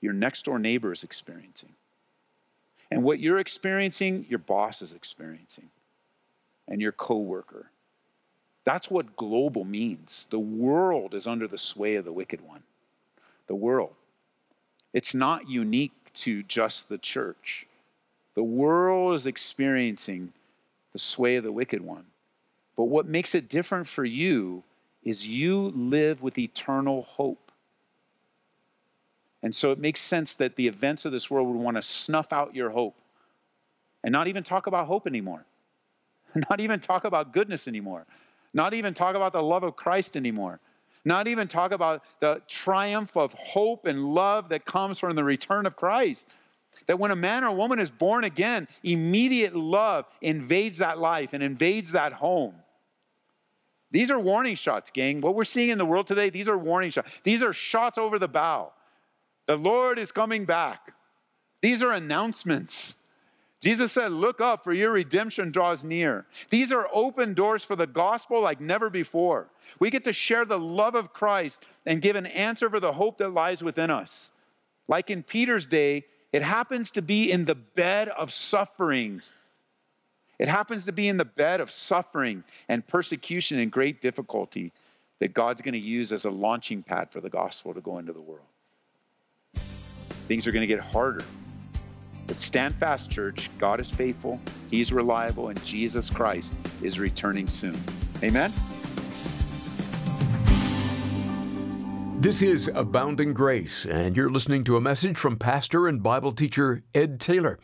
your 0.00 0.12
next 0.12 0.44
door 0.44 0.58
neighbor 0.58 0.92
is 0.92 1.04
experiencing. 1.04 1.72
And 2.90 3.02
what 3.02 3.20
you're 3.20 3.38
experiencing, 3.38 4.26
your 4.28 4.40
boss 4.40 4.82
is 4.82 4.94
experiencing, 4.94 5.70
and 6.66 6.80
your 6.80 6.92
coworker 6.92 7.70
that's 8.64 8.90
what 8.90 9.16
global 9.16 9.64
means. 9.64 10.26
The 10.30 10.38
world 10.38 11.14
is 11.14 11.26
under 11.26 11.48
the 11.48 11.58
sway 11.58 11.96
of 11.96 12.04
the 12.04 12.12
wicked 12.12 12.40
one. 12.40 12.62
the 13.46 13.56
world. 13.56 13.94
It's 14.92 15.12
not 15.12 15.50
unique 15.50 16.12
to 16.14 16.44
just 16.44 16.88
the 16.88 16.98
church. 16.98 17.66
The 18.40 18.44
world 18.44 19.12
is 19.16 19.26
experiencing 19.26 20.32
the 20.94 20.98
sway 20.98 21.36
of 21.36 21.44
the 21.44 21.52
wicked 21.52 21.82
one. 21.82 22.06
But 22.74 22.84
what 22.84 23.04
makes 23.04 23.34
it 23.34 23.50
different 23.50 23.86
for 23.86 24.02
you 24.02 24.64
is 25.02 25.26
you 25.26 25.74
live 25.76 26.22
with 26.22 26.38
eternal 26.38 27.02
hope. 27.02 27.52
And 29.42 29.54
so 29.54 29.72
it 29.72 29.78
makes 29.78 30.00
sense 30.00 30.32
that 30.36 30.56
the 30.56 30.66
events 30.66 31.04
of 31.04 31.12
this 31.12 31.30
world 31.30 31.48
would 31.48 31.62
want 31.62 31.76
to 31.76 31.82
snuff 31.82 32.32
out 32.32 32.54
your 32.54 32.70
hope 32.70 32.96
and 34.04 34.10
not 34.10 34.26
even 34.26 34.42
talk 34.42 34.66
about 34.66 34.86
hope 34.86 35.06
anymore, 35.06 35.44
not 36.48 36.60
even 36.60 36.80
talk 36.80 37.04
about 37.04 37.34
goodness 37.34 37.68
anymore, 37.68 38.06
not 38.54 38.72
even 38.72 38.94
talk 38.94 39.16
about 39.16 39.34
the 39.34 39.42
love 39.42 39.64
of 39.64 39.76
Christ 39.76 40.16
anymore, 40.16 40.60
not 41.04 41.28
even 41.28 41.46
talk 41.46 41.72
about 41.72 42.04
the 42.20 42.40
triumph 42.48 43.14
of 43.18 43.34
hope 43.34 43.84
and 43.84 44.14
love 44.14 44.48
that 44.48 44.64
comes 44.64 44.98
from 44.98 45.14
the 45.14 45.24
return 45.24 45.66
of 45.66 45.76
Christ. 45.76 46.26
That 46.86 46.98
when 46.98 47.10
a 47.10 47.16
man 47.16 47.44
or 47.44 47.48
a 47.48 47.52
woman 47.52 47.78
is 47.78 47.90
born 47.90 48.24
again, 48.24 48.68
immediate 48.82 49.54
love 49.54 50.06
invades 50.20 50.78
that 50.78 50.98
life 50.98 51.30
and 51.32 51.42
invades 51.42 51.92
that 51.92 52.12
home. 52.12 52.54
These 53.90 54.10
are 54.10 54.18
warning 54.18 54.54
shots, 54.54 54.90
gang. 54.90 55.20
What 55.20 55.34
we're 55.34 55.44
seeing 55.44 55.70
in 55.70 55.78
the 55.78 55.86
world 55.86 56.06
today, 56.06 56.30
these 56.30 56.48
are 56.48 56.56
warning 56.56 56.90
shots. 56.90 57.10
These 57.24 57.42
are 57.42 57.52
shots 57.52 57.98
over 57.98 58.18
the 58.18 58.28
bow. 58.28 58.72
The 59.46 59.56
Lord 59.56 59.98
is 59.98 60.12
coming 60.12 60.44
back. 60.44 60.92
These 61.60 61.82
are 61.82 61.92
announcements. 61.92 62.94
Jesus 63.60 63.92
said, 63.92 64.12
Look 64.12 64.40
up, 64.40 64.64
for 64.64 64.72
your 64.72 64.92
redemption 64.92 65.50
draws 65.50 65.84
near. 65.84 66.24
These 66.48 66.72
are 66.72 66.88
open 66.92 67.34
doors 67.34 67.62
for 67.62 67.76
the 67.76 67.86
gospel 67.86 68.40
like 68.40 68.60
never 68.60 68.88
before. 68.88 69.50
We 69.78 69.90
get 69.90 70.04
to 70.04 70.12
share 70.12 70.44
the 70.44 70.58
love 70.58 70.94
of 70.94 71.12
Christ 71.12 71.64
and 71.84 72.00
give 72.00 72.16
an 72.16 72.26
answer 72.26 72.70
for 72.70 72.80
the 72.80 72.92
hope 72.92 73.18
that 73.18 73.34
lies 73.34 73.62
within 73.62 73.90
us. 73.90 74.30
Like 74.88 75.10
in 75.10 75.22
Peter's 75.22 75.66
day, 75.66 76.06
it 76.32 76.42
happens 76.42 76.92
to 76.92 77.02
be 77.02 77.30
in 77.30 77.44
the 77.44 77.54
bed 77.54 78.08
of 78.08 78.32
suffering. 78.32 79.22
It 80.38 80.48
happens 80.48 80.84
to 80.86 80.92
be 80.92 81.08
in 81.08 81.16
the 81.16 81.24
bed 81.24 81.60
of 81.60 81.70
suffering 81.70 82.44
and 82.68 82.86
persecution 82.86 83.58
and 83.58 83.70
great 83.70 84.00
difficulty 84.00 84.72
that 85.18 85.34
God's 85.34 85.60
going 85.60 85.74
to 85.74 85.78
use 85.78 86.12
as 86.12 86.24
a 86.24 86.30
launching 86.30 86.82
pad 86.82 87.10
for 87.10 87.20
the 87.20 87.28
gospel 87.28 87.74
to 87.74 87.80
go 87.80 87.98
into 87.98 88.12
the 88.12 88.20
world. 88.20 88.46
Things 90.28 90.46
are 90.46 90.52
going 90.52 90.62
to 90.62 90.66
get 90.66 90.80
harder. 90.80 91.24
But 92.26 92.38
stand 92.38 92.76
fast, 92.76 93.10
church. 93.10 93.50
God 93.58 93.80
is 93.80 93.90
faithful, 93.90 94.40
He's 94.70 94.92
reliable, 94.92 95.48
and 95.48 95.62
Jesus 95.64 96.08
Christ 96.08 96.54
is 96.80 96.98
returning 96.98 97.48
soon. 97.48 97.76
Amen. 98.22 98.52
This 102.20 102.42
is 102.42 102.70
Abounding 102.74 103.32
Grace, 103.32 103.86
and 103.86 104.14
you're 104.14 104.30
listening 104.30 104.62
to 104.64 104.76
a 104.76 104.80
message 104.80 105.16
from 105.16 105.38
pastor 105.38 105.88
and 105.88 106.02
Bible 106.02 106.32
teacher 106.32 106.82
Ed 106.94 107.18
Taylor. 107.18 107.58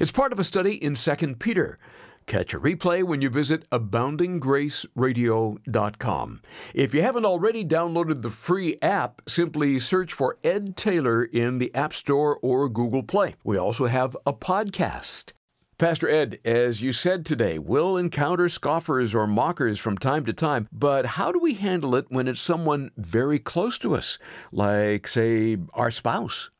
It's 0.00 0.10
part 0.10 0.32
of 0.32 0.38
a 0.38 0.44
study 0.44 0.82
in 0.82 0.94
2 0.94 1.34
Peter. 1.34 1.78
Catch 2.24 2.54
a 2.54 2.58
replay 2.58 3.04
when 3.04 3.20
you 3.20 3.28
visit 3.28 3.68
aboundinggraceradio.com. 3.68 6.40
If 6.72 6.94
you 6.94 7.02
haven't 7.02 7.26
already 7.26 7.66
downloaded 7.66 8.22
the 8.22 8.30
free 8.30 8.78
app, 8.80 9.20
simply 9.28 9.78
search 9.78 10.14
for 10.14 10.38
Ed 10.42 10.78
Taylor 10.78 11.22
in 11.22 11.58
the 11.58 11.74
App 11.74 11.92
Store 11.92 12.38
or 12.40 12.70
Google 12.70 13.02
Play. 13.02 13.34
We 13.44 13.58
also 13.58 13.88
have 13.88 14.16
a 14.24 14.32
podcast. 14.32 15.34
Pastor 15.78 16.08
Ed, 16.08 16.40
as 16.44 16.82
you 16.82 16.92
said 16.92 17.24
today, 17.24 17.56
we'll 17.56 17.96
encounter 17.96 18.48
scoffers 18.48 19.14
or 19.14 19.28
mockers 19.28 19.78
from 19.78 19.96
time 19.96 20.24
to 20.24 20.32
time, 20.32 20.66
but 20.72 21.06
how 21.06 21.30
do 21.30 21.38
we 21.38 21.54
handle 21.54 21.94
it 21.94 22.06
when 22.08 22.26
it's 22.26 22.40
someone 22.40 22.90
very 22.96 23.38
close 23.38 23.78
to 23.78 23.94
us, 23.94 24.18
like, 24.50 25.06
say, 25.06 25.56
our 25.74 25.92
spouse? 25.92 26.50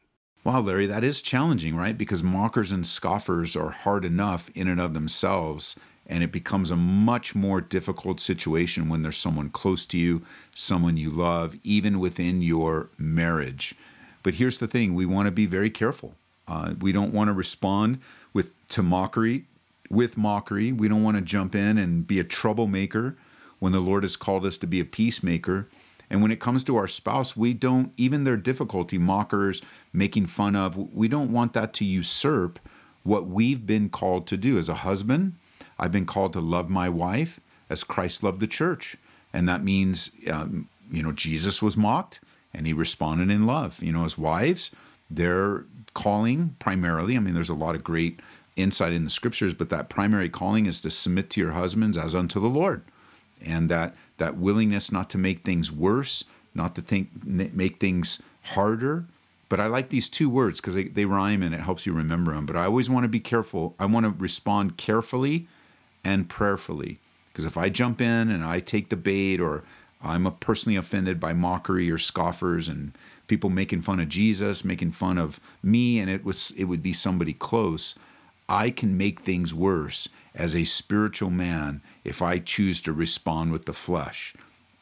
Wow, 0.45 0.61
Larry, 0.61 0.87
that 0.87 1.03
is 1.03 1.21
challenging, 1.21 1.75
right? 1.75 1.99
Because 1.99 2.23
mockers 2.23 2.71
and 2.71 2.87
scoffers 2.87 3.57
are 3.57 3.71
hard 3.71 4.05
enough 4.05 4.51
in 4.55 4.69
and 4.69 4.81
of 4.81 4.95
themselves, 4.95 5.75
and 6.07 6.23
it 6.23 6.31
becomes 6.31 6.71
a 6.71 6.77
much 6.77 7.35
more 7.35 7.61
difficult 7.61 8.21
situation 8.21 8.89
when 8.89 9.03
there's 9.03 9.19
someone 9.19 9.51
close 9.51 9.85
to 9.87 9.99
you, 9.99 10.23
someone 10.55 10.97
you 10.97 11.11
love, 11.11 11.57
even 11.65 11.99
within 11.99 12.41
your 12.41 12.89
marriage. 12.99 13.75
But 14.23 14.35
here's 14.35 14.59
the 14.59 14.69
thing 14.69 14.95
we 14.95 15.07
want 15.07 15.27
to 15.27 15.33
be 15.33 15.47
very 15.47 15.71
careful. 15.71 16.15
Uh, 16.49 16.75
we 16.81 16.93
don't 16.93 17.13
want 17.13 17.29
to 17.29 17.33
respond 17.33 18.01
with 18.33 18.55
to 18.69 18.83
mockery 18.83 19.45
with 19.91 20.17
mockery. 20.17 20.73
We 20.73 20.89
don't 20.89 21.03
want 21.03 21.17
to 21.17 21.23
jump 21.23 21.55
in 21.55 21.79
and 21.79 22.07
be 22.07 22.21
a 22.21 22.25
troublemaker 22.25 23.17
when 23.59 23.73
the 23.73 23.81
Lord 23.81 24.05
has 24.05 24.17
called 24.17 24.45
us 24.47 24.59
to 24.59 24.67
be 24.67 24.81
a 24.81 24.85
peacemaker. 24.85 25.69
And 26.11 26.23
when 26.23 26.31
it 26.31 26.41
comes 26.41 26.65
to 26.65 26.77
our 26.77 26.89
spouse, 26.89 27.37
we 27.37 27.53
don't, 27.53 27.93
even 27.97 28.25
their 28.25 28.37
difficulty, 28.37 28.99
mockers, 28.99 29.61
making 29.93 30.27
fun 30.27 30.57
of, 30.57 30.77
we 30.95 31.09
don't 31.09 31.33
want 31.33 31.53
that 31.53 31.73
to 31.75 31.85
usurp 31.85 32.59
what 33.03 33.27
we've 33.27 33.67
been 33.67 33.89
called 33.89 34.27
to 34.29 34.37
do. 34.37 34.59
As 34.59 34.69
a 34.69 34.75
husband, 34.75 35.35
I've 35.79 35.93
been 35.93 36.07
called 36.07 36.33
to 36.35 36.41
love 36.41 36.71
my 36.71 36.89
wife 36.89 37.41
as 37.69 37.85
Christ 37.85 38.23
loved 38.23 38.41
the 38.41 38.47
church. 38.47 38.97
And 39.33 39.49
that 39.49 39.63
means, 39.63 40.11
um, 40.31 40.69
you 40.91 41.03
know, 41.03 41.13
Jesus 41.13 41.63
was 41.63 41.77
mocked 41.77 42.21
and 42.55 42.67
he 42.67 42.73
responded 42.73 43.31
in 43.31 43.47
love. 43.47 43.83
You 43.83 43.93
know, 43.93 44.05
as 44.05 44.17
wives, 44.17 44.71
their 45.11 45.65
calling 45.95 46.55
primarily, 46.59 47.17
I 47.17 47.21
mean, 47.21 47.35
there's 47.35 47.49
a 47.49 47.55
lot 47.55 47.75
of 47.75 47.85
great 47.85 48.21
insight 48.57 48.93
in 48.93 49.05
the 49.05 49.11
scriptures, 49.11 49.55
but 49.55 49.71
that 49.71 49.89
primary 49.89 50.29
calling 50.29 50.67
is 50.67 50.81
to 50.83 50.91
submit 50.91 51.31
to 51.31 51.41
your 51.41 51.53
husbands 51.53 51.97
as 51.97 52.15
unto 52.15 52.41
the 52.41 52.49
Lord. 52.49 52.83
And 53.45 53.69
that 53.71 53.95
that 54.19 54.37
willingness 54.37 54.91
not 54.91 55.09
to 55.11 55.19
make 55.19 55.45
things 55.45 55.71
worse, 55.71 56.25
not 56.55 56.75
to 56.75 56.83
think 56.83 57.25
make 57.25 57.79
things 57.79 58.21
harder. 58.43 59.05
But 59.49 59.61
I 59.61 59.67
like 59.67 59.89
these 59.89 60.09
two 60.09 60.29
words 60.29 60.61
because 60.61 60.75
they, 60.75 60.85
they 60.85 61.07
rhyme 61.07 61.43
and 61.43 61.55
it 61.55 61.61
helps 61.61 61.87
you 61.87 61.93
remember 61.93 62.35
them. 62.35 62.45
But 62.45 62.57
I 62.57 62.65
always 62.65 62.91
want 62.91 63.05
to 63.05 63.09
be 63.09 63.21
careful. 63.21 63.75
I 63.79 63.87
want 63.87 64.05
to 64.05 64.11
respond 64.11 64.77
carefully 64.77 65.49
and 66.05 66.29
prayerfully. 66.29 66.99
Because 67.33 67.47
if 67.47 67.57
I 67.57 67.69
jump 67.69 68.01
in 68.01 68.31
and 68.31 68.45
I 68.45 68.61
take 68.61 68.91
the 68.91 68.97
bait 68.97 69.41
or 69.41 69.63
I'm 70.03 70.31
personally 70.37 70.77
offended 70.77 71.19
by 71.19 71.33
mockery 71.33 71.91
or 71.91 71.99
scoffers 71.99 72.69
and 72.69 72.93
people 73.27 73.51
making 73.51 73.83
fun 73.83 74.01
of 74.01 74.09
Jesus, 74.09 74.65
making 74.65 74.93
fun 74.93 75.19
of 75.19 75.41
me, 75.63 75.99
and 75.99 76.09
it 76.09 76.25
was 76.25 76.53
it 76.53 76.65
would 76.65 76.83
be 76.83 76.93
somebody 76.93 77.33
close. 77.33 77.95
I 78.49 78.71
can 78.71 78.97
make 78.97 79.21
things 79.21 79.53
worse 79.53 80.09
as 80.35 80.55
a 80.55 80.65
spiritual 80.65 81.31
man 81.31 81.83
if 82.05 82.23
I 82.23 82.39
choose 82.39 82.81
to 82.83 82.93
respond 82.93 83.53
with 83.53 83.67
the 83.67 83.73
flesh 83.73 84.35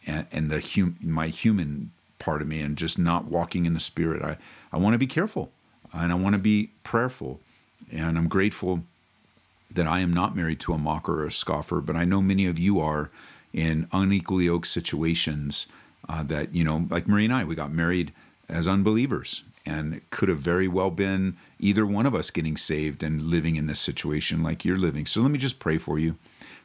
and, 0.06 0.26
and 0.30 0.50
the 0.50 0.60
hum, 0.60 0.96
my 1.00 1.28
human 1.28 1.92
part 2.18 2.42
of 2.42 2.48
me 2.48 2.60
and 2.60 2.76
just 2.76 2.98
not 2.98 3.24
walking 3.24 3.66
in 3.66 3.74
the 3.74 3.80
spirit. 3.80 4.22
I, 4.22 4.36
I 4.72 4.78
want 4.78 4.94
to 4.94 4.98
be 4.98 5.06
careful 5.06 5.50
and 5.92 6.12
I 6.12 6.14
want 6.14 6.34
to 6.34 6.38
be 6.38 6.70
prayerful. 6.84 7.40
And 7.90 8.16
I'm 8.16 8.28
grateful 8.28 8.82
that 9.70 9.86
I 9.86 10.00
am 10.00 10.12
not 10.12 10.36
married 10.36 10.60
to 10.60 10.72
a 10.72 10.78
mocker 10.78 11.22
or 11.22 11.26
a 11.26 11.32
scoffer, 11.32 11.80
but 11.80 11.96
I 11.96 12.04
know 12.04 12.22
many 12.22 12.46
of 12.46 12.58
you 12.58 12.80
are 12.80 13.10
in 13.56 13.88
unequally 13.90 14.44
yoked 14.44 14.68
situations 14.68 15.66
uh, 16.08 16.22
that, 16.22 16.54
you 16.54 16.62
know, 16.62 16.86
like 16.90 17.08
Marie 17.08 17.24
and 17.24 17.34
I, 17.34 17.42
we 17.42 17.56
got 17.56 17.72
married 17.72 18.12
as 18.48 18.68
unbelievers. 18.68 19.42
And 19.64 19.94
it 19.94 20.10
could 20.10 20.28
have 20.28 20.38
very 20.38 20.68
well 20.68 20.90
been 20.90 21.36
either 21.58 21.84
one 21.84 22.06
of 22.06 22.14
us 22.14 22.30
getting 22.30 22.56
saved 22.56 23.02
and 23.02 23.22
living 23.22 23.56
in 23.56 23.66
this 23.66 23.80
situation 23.80 24.42
like 24.42 24.64
you're 24.64 24.76
living. 24.76 25.06
So 25.06 25.22
let 25.22 25.32
me 25.32 25.38
just 25.38 25.58
pray 25.58 25.78
for 25.78 25.98
you. 25.98 26.16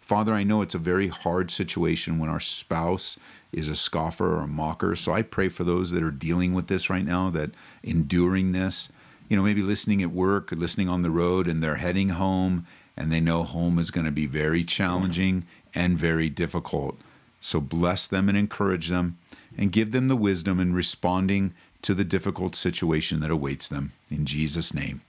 Father, 0.02 0.34
I 0.34 0.44
know 0.44 0.62
it's 0.62 0.76
a 0.76 0.80
very 0.80 1.08
hard 1.08 1.50
situation 1.50 2.20
when 2.20 2.30
our 2.30 2.42
spouse 2.42 3.18
is 3.54 3.70
a 3.70 3.76
scoffer 3.76 4.36
or 4.36 4.42
a 4.42 4.48
mocker. 4.48 4.96
So 4.96 5.14
I 5.14 5.22
pray 5.22 5.48
for 5.48 5.64
those 5.64 5.92
that 5.92 6.04
are 6.04 6.12
dealing 6.12 6.54
with 6.54 6.68
this 6.68 6.90
right 6.90 7.06
now, 7.06 7.30
that 7.30 7.52
enduring 7.82 8.52
this, 8.52 8.90
you 9.30 9.38
know, 9.38 9.44
maybe 9.44 9.62
listening 9.62 10.04
at 10.04 10.12
work 10.12 10.52
or 10.52 10.58
listening 10.58 10.90
on 10.90 11.02
the 11.02 11.10
road 11.10 11.48
and 11.48 11.64
they're 11.64 11.76
heading 11.76 12.10
home 12.10 12.68
and 13.02 13.12
they 13.12 13.20
know 13.20 13.44
home 13.44 13.80
is 13.80 13.92
going 13.92 14.06
to 14.06 14.12
be 14.12 14.28
very 14.28 14.64
challenging 14.64 15.46
and 15.74 15.98
very 15.98 16.30
difficult. 16.30 17.00
So 17.40 17.60
bless 17.60 18.06
them 18.06 18.30
and 18.30 18.38
encourage 18.38 18.90
them 18.90 19.18
and 19.58 19.72
give 19.72 19.92
them 19.92 20.08
the 20.08 20.16
wisdom 20.16 20.60
in 20.60 20.74
responding 20.74 21.54
to 21.82 21.96
the 21.96 22.04
difficult 22.04 22.56
situation 22.56 23.20
that 23.22 23.32
awaits 23.32 23.68
them. 23.68 23.94
In 24.12 24.26
Jesus' 24.26 24.74
name, 24.74 25.02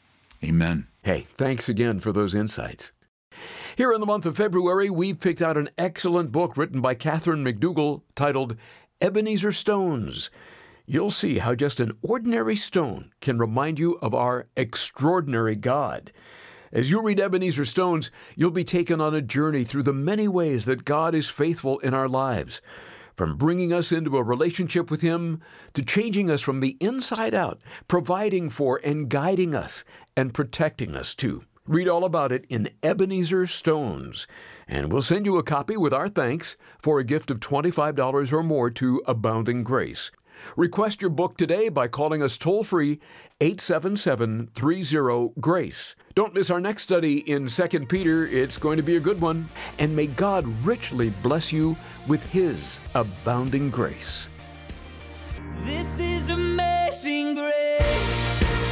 amen. 0.42 0.86
Hey, 1.02 1.26
thanks 1.34 1.68
again 1.68 2.00
for 2.00 2.12
those 2.12 2.34
insights. 2.34 2.92
Here 3.76 3.92
in 3.92 4.00
the 4.00 4.06
month 4.06 4.24
of 4.24 4.36
February, 4.36 4.88
we've 4.88 5.20
picked 5.20 5.42
out 5.42 5.58
an 5.58 5.68
excellent 5.76 6.32
book 6.32 6.56
written 6.56 6.80
by 6.80 6.94
Catherine 6.94 7.44
McDougall 7.44 8.02
titled 8.14 8.56
Ebenezer 9.00 9.52
Stones. 9.52 10.30
You'll 10.86 11.10
see 11.10 11.38
how 11.38 11.54
just 11.54 11.80
an 11.80 11.92
ordinary 12.02 12.56
stone 12.56 13.12
can 13.20 13.38
remind 13.38 13.78
you 13.78 13.98
of 14.00 14.14
our 14.14 14.48
extraordinary 14.56 15.56
God. 15.56 16.10
As 16.72 16.90
you 16.90 17.02
read 17.02 17.20
Ebenezer 17.20 17.66
Stones, 17.66 18.10
you'll 18.34 18.50
be 18.50 18.64
taken 18.64 18.98
on 18.98 19.14
a 19.14 19.20
journey 19.20 19.62
through 19.62 19.82
the 19.82 19.92
many 19.92 20.26
ways 20.26 20.64
that 20.64 20.86
God 20.86 21.14
is 21.14 21.28
faithful 21.28 21.78
in 21.80 21.92
our 21.92 22.08
lives 22.08 22.62
from 23.14 23.36
bringing 23.36 23.74
us 23.74 23.92
into 23.92 24.16
a 24.16 24.22
relationship 24.22 24.90
with 24.90 25.02
Him 25.02 25.42
to 25.74 25.84
changing 25.84 26.30
us 26.30 26.40
from 26.40 26.60
the 26.60 26.78
inside 26.80 27.34
out, 27.34 27.60
providing 27.88 28.48
for 28.48 28.80
and 28.82 29.10
guiding 29.10 29.54
us 29.54 29.84
and 30.16 30.32
protecting 30.32 30.96
us 30.96 31.14
too. 31.14 31.44
Read 31.66 31.88
all 31.88 32.06
about 32.06 32.32
it 32.32 32.46
in 32.48 32.70
Ebenezer 32.82 33.46
Stones, 33.46 34.26
and 34.66 34.90
we'll 34.90 35.02
send 35.02 35.26
you 35.26 35.36
a 35.36 35.42
copy 35.42 35.76
with 35.76 35.92
our 35.92 36.08
thanks 36.08 36.56
for 36.80 36.98
a 36.98 37.04
gift 37.04 37.30
of 37.30 37.38
$25 37.38 38.32
or 38.32 38.42
more 38.42 38.70
to 38.70 39.02
Abounding 39.06 39.62
Grace. 39.62 40.10
Request 40.56 41.00
your 41.00 41.10
book 41.10 41.36
today 41.36 41.68
by 41.68 41.88
calling 41.88 42.22
us 42.22 42.36
toll 42.36 42.64
free 42.64 43.00
877 43.40 44.48
30 44.54 45.32
GRACE. 45.40 45.96
Don't 46.14 46.34
miss 46.34 46.50
our 46.50 46.60
next 46.60 46.82
study 46.82 47.18
in 47.30 47.48
2 47.48 47.86
Peter. 47.86 48.26
It's 48.26 48.58
going 48.58 48.76
to 48.76 48.82
be 48.82 48.96
a 48.96 49.00
good 49.00 49.20
one. 49.20 49.48
And 49.78 49.94
may 49.96 50.06
God 50.06 50.46
richly 50.64 51.10
bless 51.22 51.52
you 51.52 51.76
with 52.06 52.24
His 52.32 52.78
abounding 52.94 53.70
grace. 53.70 54.28
This 55.64 55.98
is 55.98 56.28
amazing 56.30 57.34
grace. 57.34 58.71